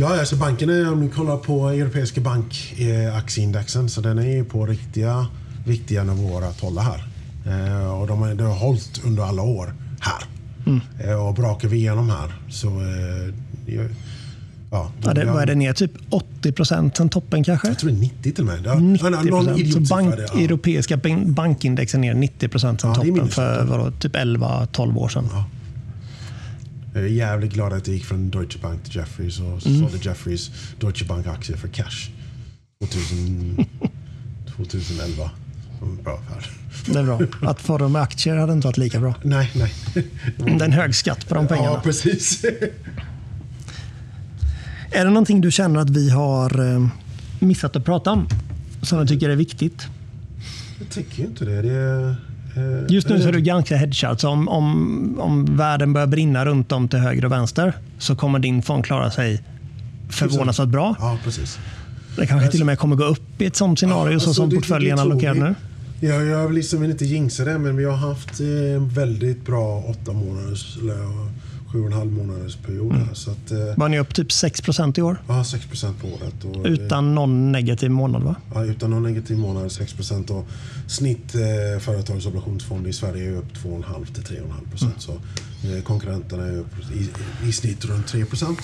[0.00, 4.66] Ja, alltså banken är, om ni kollar på europeiska bankaktieindexen, så den är ju på
[4.66, 5.26] riktiga,
[5.66, 7.04] riktiga nivåer att hålla här.
[7.46, 10.24] Eh, och de har, de har hållit under alla år här.
[10.66, 10.80] Mm.
[11.04, 12.66] Eh, och brakar vi igenom här så...
[12.66, 13.34] Eh,
[14.70, 15.72] ja, ja, det, vad är det ner?
[15.72, 17.68] Typ 80 procent sen toppen kanske?
[17.68, 18.60] jag tror det är 90 till och med.
[18.64, 19.88] Ja, 90 någon procent.
[19.88, 20.40] Så bank, det, ja.
[20.40, 25.08] europeiska ban- bankindex är ner 90 procent sen Ja, toppen för vadå, typ 11-12 år
[25.08, 25.28] sedan.
[25.32, 25.44] Ja.
[26.92, 29.80] Jag är jävligt glad att det gick från Deutsche Bank till Jeffries och Mm.
[29.80, 32.10] sålde Jeffries Deutsche Bank-aktier för cash.
[32.80, 33.66] 2000,
[34.56, 35.30] 2011.
[35.82, 36.50] En Bra affär.
[36.92, 37.20] Det är bra.
[37.50, 39.14] Att få dem med aktier hade inte varit lika bra.
[39.22, 39.72] Nej, nej.
[40.36, 41.70] Det är en hög skatt på de pengarna.
[41.70, 42.44] Ja, precis.
[44.90, 46.86] Är det någonting du känner att vi har eh,
[47.38, 48.28] missat att prata om?
[48.82, 49.86] Som du tycker är viktigt?
[50.78, 51.62] Jag tycker inte det.
[51.62, 52.14] det är, eh,
[52.88, 54.20] Just nu så är du ganska hedgad.
[54.20, 58.38] Så om, om, om världen börjar brinna runt om till höger och vänster så kommer
[58.38, 59.42] din fond klara sig
[60.10, 60.96] förvånansvärt bra.
[60.98, 61.58] Ja, precis.
[62.16, 64.48] Det kanske till och med kommer gå upp i ett sånt scenario så Alltså, som
[64.50, 65.54] det- portföljen allokerar nu.
[66.02, 68.46] Ja, jag vill liksom inte jinxa det, men vi har haft eh,
[68.76, 70.76] en väldigt bra åtta månaders,
[71.72, 73.14] sju och en halv månaders period Mm.
[73.14, 75.22] Så att, eh, Var ni upp typ 6% i år?
[75.28, 76.44] ja, 6 procent på året.
[76.44, 78.34] Och, eh, Utan någon negativ månad va?
[78.54, 80.46] Ja, utan någon negativ månad 6 procent och
[80.88, 84.94] snitt eh, företagsobligationsfond i Sverige är upp 2,5 till 3,5 procent.
[84.98, 87.08] Så eh, konkurrenterna är upp i,
[87.48, 88.58] i snitt runt 3 procent.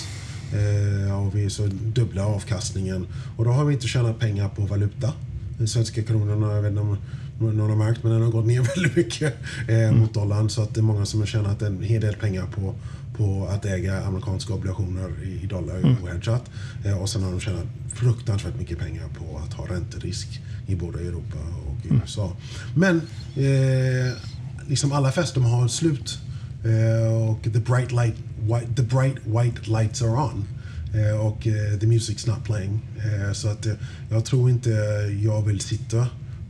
[0.53, 3.07] Eh, och vi så dubbla avkastningen.
[3.37, 5.13] Och då har vi inte tjänat pengar på valuta.
[5.59, 6.99] Den svenska kronan har, jag vet inte om
[7.39, 9.35] någon har märkt, men den har gått ner väldigt mycket
[9.69, 10.51] eh, mot dollarn.
[10.51, 12.75] Så att det är många som har tjänat en hel del pengar på,
[13.17, 15.97] på att äga amerikanska obligationer i, dollar mm.
[16.03, 16.51] ohedgat.
[16.85, 20.99] Eh, och sen har de tjänat fruktansvärt mycket pengar på att ha ränterisk i både
[20.99, 22.37] Europa och i USA.
[22.75, 22.97] Men
[23.37, 24.13] eh,
[24.69, 26.19] liksom alla fester har slut.
[26.65, 30.45] Eh, och the bright, light, white, the bright white lights are on.
[30.95, 32.81] Eh, och eh, the music's not playing.
[32.97, 33.67] Eh, så att
[34.11, 34.71] jag tror inte
[35.23, 36.07] jag vill sitta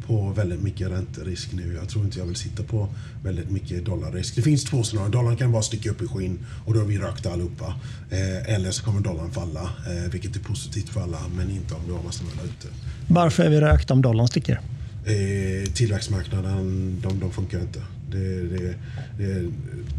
[0.07, 1.74] på väldigt mycket ränterisk nu.
[1.74, 2.88] Jag tror inte jag vill sitta på
[3.24, 4.36] väldigt mycket dollarrisk.
[4.36, 5.12] Det finns två scenarier.
[5.12, 7.74] Dollarn kan bara sticka upp i skinn och då är vi rökta allihopa.
[8.11, 11.80] Eh, eller så kommer dollarn falla, eh, vilket är positivt för alla, men inte om
[11.86, 12.70] du har massa valutor.
[13.09, 14.61] Varför är vi rökta om dollarn sticker?
[15.04, 17.82] Eh, tillväxtmarknaden, de, de funkar inte.
[18.11, 18.74] Det, det,
[19.18, 19.50] det,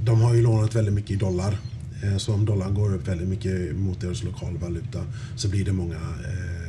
[0.05, 1.57] de har ju lånat väldigt mycket i dollar.
[2.03, 5.03] Eh, så om dollarn går upp väldigt mycket mot deras lokalvaluta
[5.35, 6.67] så blir det många eh,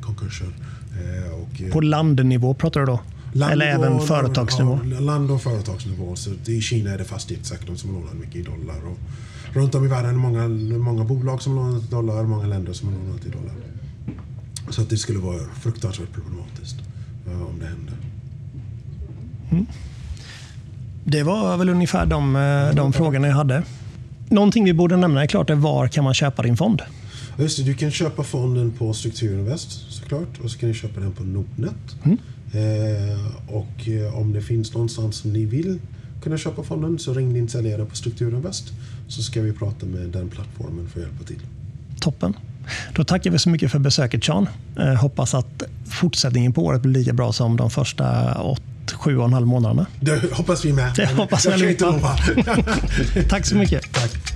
[0.00, 0.48] konkurser.
[1.00, 3.00] Eh, och, eh, På landnivå pratar du då?
[3.44, 4.78] Eller även företagsnivå?
[4.92, 6.16] Ja, land och företagsnivå.
[6.16, 8.76] Så I Kina är det fastighetssektorn som lånar mycket i dollar.
[8.86, 8.98] Och
[9.56, 12.72] runt om i världen är det många, många bolag som lånar i dollar, många länder
[12.72, 13.54] som har lånat i dollar.
[14.70, 16.76] Så att det skulle vara fruktansvärt problematiskt
[17.26, 17.92] eh, om det hände.
[21.04, 22.32] Det var väl ungefär de,
[22.76, 23.62] de frågorna jag hade.
[24.28, 26.82] Någonting vi borde nämna är klart är var kan man köpa din fond?
[27.38, 31.12] Just det, du kan köpa fonden på Strukturinvest såklart och så kan du köpa den
[31.12, 31.96] på Nordnet.
[32.52, 35.78] Eh, och eh, om det finns någonstans som ni vill
[36.22, 38.72] kunna köpa fonden så ring din säljare på Strukturinvest
[39.08, 41.40] så ska vi prata med den plattformen för att hjälpa till.
[42.00, 42.34] Toppen.
[42.94, 44.48] Då tackar vi så mycket för besöket Sean.
[44.78, 48.62] Eh, hoppas att fortsättningen på året blir lika bra som de första åt,
[48.92, 49.86] sju och en halv månaderna.
[50.00, 50.92] Det hoppas vi med.
[50.96, 52.16] Det hoppas jag allihopa.
[53.28, 53.92] Tack så mycket.
[53.92, 54.35] Tack.